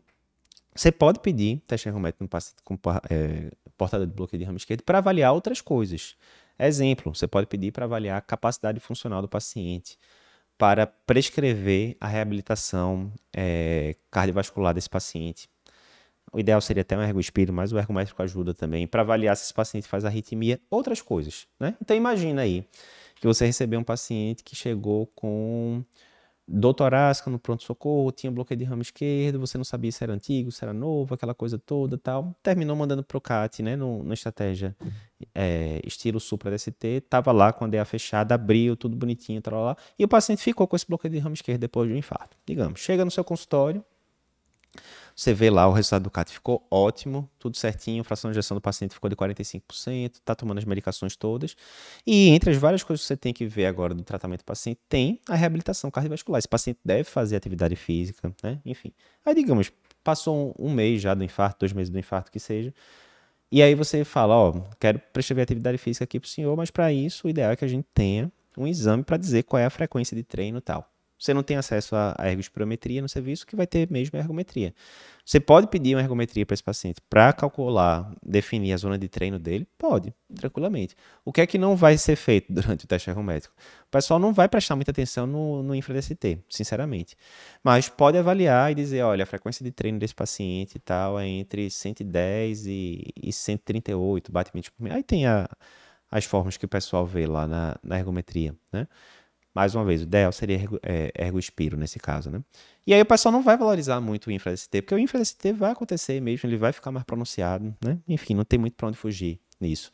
você 0.73 0.91
pode 0.91 1.19
pedir 1.19 1.61
teste 1.67 1.87
ergométrico 1.87 2.23
no 2.23 2.27
paciente 2.27 2.63
com 2.63 2.79
é, 3.07 3.51
portador 3.77 4.07
de 4.07 4.13
bloqueio 4.13 4.39
de 4.39 4.45
ramo 4.45 4.57
esquerdo 4.57 4.81
para 4.81 4.97
avaliar 4.97 5.33
outras 5.33 5.61
coisas. 5.61 6.15
Exemplo, 6.57 7.13
você 7.13 7.27
pode 7.27 7.45
pedir 7.45 7.71
para 7.71 7.85
avaliar 7.85 8.17
a 8.17 8.21
capacidade 8.21 8.79
funcional 8.79 9.21
do 9.21 9.29
paciente, 9.29 9.99
para 10.61 10.85
prescrever 10.85 11.97
a 11.99 12.05
reabilitação 12.05 13.11
é, 13.33 13.95
cardiovascular 14.11 14.75
desse 14.75 14.87
paciente. 14.87 15.49
O 16.31 16.39
ideal 16.39 16.61
seria 16.61 16.81
até 16.81 16.95
um 16.95 17.01
ergoespírito, 17.01 17.51
mas 17.51 17.73
o 17.73 17.79
ergométrico 17.79 18.21
ajuda 18.21 18.53
também 18.53 18.85
para 18.85 19.01
avaliar 19.01 19.35
se 19.35 19.45
esse 19.45 19.53
paciente 19.55 19.87
faz 19.87 20.05
arritmia, 20.05 20.61
outras 20.69 21.01
coisas. 21.01 21.47
Né? 21.59 21.75
Então 21.81 21.97
imagina 21.97 22.43
aí 22.43 22.63
que 23.15 23.25
você 23.25 23.43
recebeu 23.43 23.79
um 23.79 23.83
paciente 23.83 24.43
que 24.43 24.55
chegou 24.55 25.07
com 25.15 25.83
doutorasca 26.51 27.31
no 27.31 27.39
pronto-socorro, 27.39 28.11
tinha 28.11 28.29
bloqueio 28.31 28.57
de 28.57 28.65
ramo 28.65 28.81
esquerdo, 28.81 29.39
você 29.39 29.57
não 29.57 29.63
sabia 29.63 29.91
se 29.91 30.03
era 30.03 30.13
antigo, 30.13 30.51
se 30.51 30.63
era 30.63 30.73
novo, 30.73 31.13
aquela 31.13 31.33
coisa 31.33 31.57
toda 31.57 31.97
tal. 31.97 32.35
Terminou 32.43 32.75
mandando 32.75 33.03
pro 33.03 33.21
CAT, 33.21 33.63
né, 33.63 33.75
no, 33.75 34.03
na 34.03 34.13
estratégia 34.13 34.75
é, 35.33 35.79
estilo 35.85 36.19
Supra 36.19 36.51
DST, 36.51 37.01
tava 37.09 37.31
lá 37.31 37.53
com 37.53 37.65
a 37.65 37.67
DA 37.67 37.85
fechada, 37.85 38.35
abriu, 38.35 38.75
tudo 38.75 38.95
bonitinho, 38.95 39.41
tal, 39.41 39.63
lá, 39.63 39.77
e 39.97 40.03
o 40.03 40.07
paciente 40.07 40.41
ficou 40.41 40.67
com 40.67 40.75
esse 40.75 40.85
bloqueio 40.85 41.13
de 41.13 41.19
ramo 41.19 41.33
esquerdo 41.33 41.61
depois 41.61 41.87
de 41.87 41.95
um 41.95 41.97
infarto. 41.97 42.35
Digamos, 42.45 42.81
chega 42.81 43.05
no 43.05 43.11
seu 43.11 43.23
consultório, 43.23 43.83
você 45.15 45.33
vê 45.33 45.49
lá 45.49 45.67
o 45.67 45.71
resultado 45.71 46.03
do 46.03 46.09
CAT 46.09 46.31
ficou 46.31 46.65
ótimo, 46.69 47.29
tudo 47.37 47.57
certinho, 47.57 48.01
a 48.01 48.03
fração 48.03 48.31
de 48.31 48.37
injeção 48.37 48.55
do 48.55 48.61
paciente 48.61 48.93
ficou 48.93 49.09
de 49.09 49.15
45%, 49.15 50.15
está 50.15 50.35
tomando 50.35 50.57
as 50.57 50.65
medicações 50.65 51.15
todas. 51.15 51.55
E 52.05 52.29
entre 52.29 52.51
as 52.51 52.57
várias 52.57 52.83
coisas 52.83 53.01
que 53.01 53.07
você 53.07 53.17
tem 53.17 53.33
que 53.33 53.45
ver 53.45 53.65
agora 53.65 53.93
do 53.93 54.03
tratamento 54.03 54.41
do 54.41 54.45
paciente, 54.45 54.79
tem 54.87 55.19
a 55.27 55.35
reabilitação 55.35 55.91
cardiovascular. 55.91 56.39
Esse 56.39 56.47
paciente 56.47 56.79
deve 56.83 57.03
fazer 57.03 57.35
atividade 57.35 57.75
física, 57.75 58.33
né? 58.43 58.59
Enfim. 58.65 58.91
Aí, 59.25 59.35
digamos, 59.35 59.71
passou 60.03 60.55
um, 60.57 60.71
mês 60.71 61.01
já 61.01 61.13
do 61.13 61.23
infarto, 61.23 61.59
dois 61.59 61.73
meses 61.73 61.89
do 61.89 61.99
infarto, 61.99 62.31
que 62.31 62.39
seja. 62.39 62.73
E 63.51 63.61
aí 63.61 63.75
você 63.75 64.03
fala, 64.05 64.35
ó, 64.35 64.53
quero 64.79 64.99
prescrever 65.11 65.43
atividade 65.43 65.77
física 65.77 66.05
aqui 66.05 66.19
para 66.19 66.27
o 66.27 66.29
senhor, 66.29 66.55
mas 66.55 66.71
para 66.71 66.91
isso 66.91 67.27
o 67.27 67.29
ideal 67.29 67.51
é 67.51 67.55
que 67.55 67.65
a 67.65 67.67
gente 67.67 67.85
tenha 67.93 68.31
um 68.57 68.67
exame 68.67 69.03
para 69.03 69.17
dizer 69.17 69.43
qual 69.43 69.59
é 69.59 69.65
a 69.65 69.69
frequência 69.69 70.15
de 70.15 70.23
treino 70.23 70.57
e 70.57 70.61
tal. 70.61 70.90
Você 71.21 71.35
não 71.35 71.43
tem 71.43 71.55
acesso 71.55 71.95
à 71.95 72.15
ergospirometria 72.31 72.99
no 72.99 73.07
serviço, 73.07 73.45
que 73.45 73.55
vai 73.55 73.67
ter 73.67 73.87
mesmo 73.91 74.17
a 74.17 74.19
ergometria. 74.19 74.73
Você 75.23 75.39
pode 75.39 75.67
pedir 75.67 75.93
uma 75.93 76.01
ergometria 76.01 76.43
para 76.47 76.55
esse 76.55 76.63
paciente 76.63 76.99
para 77.07 77.31
calcular, 77.31 78.11
definir 78.25 78.73
a 78.73 78.77
zona 78.77 78.97
de 78.97 79.07
treino 79.07 79.37
dele? 79.37 79.67
Pode, 79.77 80.11
tranquilamente. 80.33 80.95
O 81.23 81.31
que 81.31 81.39
é 81.39 81.45
que 81.45 81.59
não 81.59 81.75
vai 81.75 81.95
ser 81.95 82.15
feito 82.15 82.47
durante 82.51 82.85
o 82.85 82.87
teste 82.87 83.07
ergométrico? 83.11 83.53
O 83.87 83.91
pessoal 83.91 84.19
não 84.19 84.33
vai 84.33 84.49
prestar 84.49 84.75
muita 84.75 84.89
atenção 84.89 85.27
no, 85.27 85.61
no 85.61 85.75
infra-DST, 85.75 86.39
sinceramente. 86.49 87.15
Mas 87.63 87.87
pode 87.87 88.17
avaliar 88.17 88.71
e 88.71 88.75
dizer, 88.75 89.03
olha, 89.03 89.21
a 89.21 89.27
frequência 89.27 89.63
de 89.63 89.71
treino 89.71 89.99
desse 89.99 90.15
paciente 90.15 90.77
e 90.77 90.79
tal 90.79 91.19
é 91.19 91.27
entre 91.27 91.69
110 91.69 92.65
e, 92.65 93.13
e 93.21 93.31
138 93.31 94.31
batimentos 94.31 94.71
por 94.71 94.81
minuto. 94.81 94.97
Aí 94.97 95.03
tem 95.03 95.27
a, 95.27 95.47
as 96.09 96.25
formas 96.25 96.57
que 96.57 96.65
o 96.65 96.67
pessoal 96.67 97.05
vê 97.05 97.27
lá 97.27 97.45
na, 97.45 97.77
na 97.83 97.99
ergometria, 97.99 98.55
né? 98.73 98.87
Mais 99.53 99.75
uma 99.75 99.83
vez, 99.83 100.01
o 100.01 100.03
ideal 100.03 100.31
seria 100.31 100.55
ergo, 100.55 100.79
é, 100.81 101.11
ergospiro 101.17 101.75
nesse 101.75 101.99
caso, 101.99 102.31
né? 102.31 102.41
E 102.87 102.93
aí 102.93 103.01
o 103.01 103.05
pessoal 103.05 103.31
não 103.31 103.43
vai 103.43 103.57
valorizar 103.57 103.99
muito 103.99 104.27
o 104.27 104.31
infra-ST, 104.31 104.81
porque 104.81 104.95
o 104.95 104.99
infra-ST 104.99 105.51
vai 105.53 105.71
acontecer 105.71 106.21
mesmo, 106.21 106.49
ele 106.49 106.57
vai 106.57 106.71
ficar 106.71 106.91
mais 106.91 107.05
pronunciado, 107.05 107.75
né? 107.83 107.99
Enfim, 108.07 108.33
não 108.33 108.45
tem 108.45 108.57
muito 108.57 108.75
para 108.75 108.87
onde 108.87 108.97
fugir 108.97 109.39
nisso. 109.59 109.91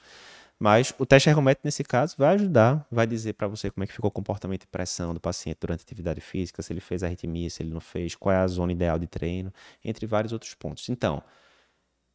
Mas 0.60 0.93
o 0.98 1.06
teste 1.06 1.30
ergométrico, 1.30 1.67
nesse 1.67 1.84
caso, 1.84 2.15
vai 2.17 2.36
ajudar, 2.36 2.86
vai 2.91 3.06
dizer 3.06 3.34
para 3.34 3.48
você 3.48 3.70
como 3.70 3.84
é 3.84 3.88
que 3.88 3.93
ficou 3.93 4.08
o 4.08 4.12
comportamento 4.12 4.62
de 4.62 4.67
pressão 4.67 5.13
do 5.13 5.20
paciente 5.20 5.58
durante 5.62 5.82
a 5.82 5.84
atividade 5.84 6.20
física, 6.20 6.63
se 6.63 6.74
ele 6.74 6.80
fez 6.80 7.04
arritmia, 7.04 7.50
se 7.50 7.62
ele 7.62 7.72
não 7.72 7.80
fez, 7.80 8.15
qual 8.15 8.34
é 8.34 8.39
a 8.39 8.48
zona 8.48 8.72
ideal 8.72 8.98
de 8.98 9.06
treino, 9.06 9.54
entre 9.86 10.08
vários 10.08 10.34
outros 10.34 10.54
pontos. 10.56 10.89
Então, 10.89 11.22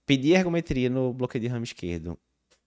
pedir 0.06 0.32
ergometria 0.34 0.90
no 0.90 1.12
bloqueio 1.12 1.42
de 1.42 1.48
ramo 1.48 1.64
esquerdo 1.64 2.18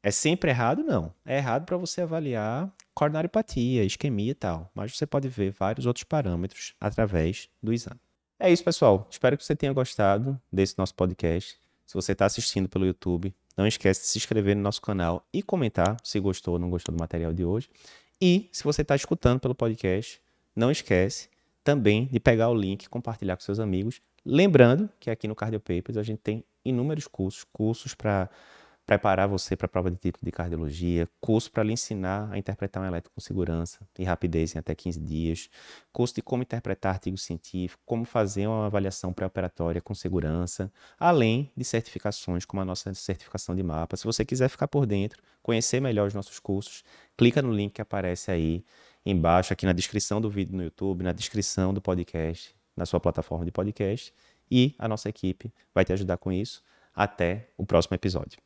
é 0.06 0.12
sempre 0.12 0.52
errado? 0.52 0.84
Não. 0.84 1.12
É 1.26 1.38
errado 1.38 1.66
para 1.66 1.76
você 1.78 2.02
avaliar 2.02 2.72
coronariopatia, 2.94 3.84
isquemia 3.84 4.30
e 4.30 4.36
tal. 4.36 4.70
Mas 4.76 4.96
você 4.96 5.08
pode 5.08 5.28
ver 5.28 5.50
vários 5.50 5.88
outros 5.88 6.04
parâmetros 6.04 6.76
através 6.80 7.50
do 7.62 7.74
exame. 7.74 8.00
É 8.40 8.52
isso, 8.52 8.64
pessoal. 8.64 9.08
Espero 9.10 9.36
que 9.36 9.44
você 9.44 9.56
tenha 9.56 9.74
gostado 9.74 10.40
desse 10.54 10.78
nosso 10.78 10.94
podcast. 10.94 11.58
Se 11.88 11.96
você 11.96 12.12
está 12.12 12.28
assistindo 12.28 12.70
pelo 12.70 12.86
YouTube, 12.86 13.34
não 13.58 13.66
esquece 13.66 14.02
de 14.02 14.08
se 14.10 14.20
inscrever 14.20 14.56
no 14.56 14.62
nosso 14.62 14.80
canal 14.80 15.28
e 15.34 15.42
comentar 15.42 15.98
se 16.04 16.20
gostou 16.20 16.54
ou 16.54 16.60
não 16.60 16.70
gostou 16.70 16.94
do 16.94 17.00
material 17.00 17.34
de 17.34 17.44
hoje. 17.44 17.68
E 18.22 18.48
se 18.52 18.64
você 18.64 18.84
está 18.84 18.96
escutando 18.96 19.40
pelo 19.40 19.56
podcast, 19.56 20.22
não 20.56 20.70
esquece 20.70 21.30
também 21.64 22.06
de 22.12 22.20
pegar 22.20 22.50
o 22.50 22.54
link 22.54 22.84
e 22.84 22.90
compartilhar 22.90 23.36
com 23.38 23.42
seus 23.42 23.60
amigos. 23.60 24.00
Lembrando 24.24 24.88
que 25.00 25.10
aqui 25.10 25.28
no 25.28 25.34
Cardio 25.34 25.60
Papers 25.60 25.98
a 25.98 26.04
gente 26.04 26.20
tem 26.20 26.44
inúmeros 26.64 27.08
cursos, 27.08 27.44
cursos 27.44 27.96
para 27.96 28.30
preparar 28.86 29.28
você 29.28 29.56
para 29.56 29.66
a 29.66 29.70
prova 29.70 29.90
de 29.90 29.98
título 29.98 30.24
de 30.24 30.32
cardiologia, 30.32 31.10
curso 31.20 31.52
para 31.52 31.64
lhe 31.64 31.74
ensinar 31.74 32.32
a 32.32 32.38
interpretar 32.38 32.84
um 32.84 32.86
elétrico 32.86 33.16
com 33.16 33.22
segurança 33.22 33.88
e 33.98 34.04
rapidez 34.04 34.56
em 34.56 34.60
até 34.60 34.76
15 34.76 35.00
dias, 35.00 35.50
curso 35.92 36.14
de 36.14 36.22
como 36.22 36.44
interpretar 36.44 36.94
artigos 36.94 37.24
científicos, 37.24 37.82
como 37.86 38.06
fazer 38.06 38.48
uma 38.48 38.68
avaliação 38.68 39.12
pré-operatória 39.12 39.82
com 39.82 39.96
segurança, 39.96 40.72
além 41.00 41.52
de 41.58 41.64
certificações 41.64 42.46
como 42.46 42.62
a 42.62 42.66
nossa 42.66 42.94
certificação 42.94 43.56
de 43.56 43.64
mapa. 43.64 43.98
Se 43.98 44.06
você 44.06 44.24
quiser 44.24 44.50
ficar 44.50 44.68
por 44.68 44.86
dentro, 44.86 45.22
conhecer 45.42 45.80
melhor 45.80 46.08
os 46.08 46.14
nossos 46.14 46.40
cursos, 46.40 46.84
clica 47.18 47.42
no 47.42 47.52
link 47.52 47.74
que 47.74 47.82
aparece 47.82 48.30
aí 48.30 48.64
embaixo, 49.06 49.54
aqui 49.54 49.66
na 49.66 49.74
descrição 49.74 50.22
do 50.22 50.30
vídeo 50.30 50.56
no 50.56 50.64
YouTube, 50.64 51.04
na 51.04 51.12
descrição 51.12 51.74
do 51.74 51.82
podcast, 51.82 52.56
na 52.76 52.86
sua 52.86 53.00
plataforma 53.00 53.46
de 53.46 53.52
podcast, 53.52 54.14
e 54.50 54.76
a 54.78 54.88
nossa 54.88 55.10
equipe 55.10 55.54
vai 55.74 55.84
te 55.84 55.94
ajudar 55.94 56.18
com 56.18 56.32
isso. 56.32 56.64
Até 56.96 57.50
o 57.58 57.66
próximo 57.66 57.96
episódio. 57.96 58.40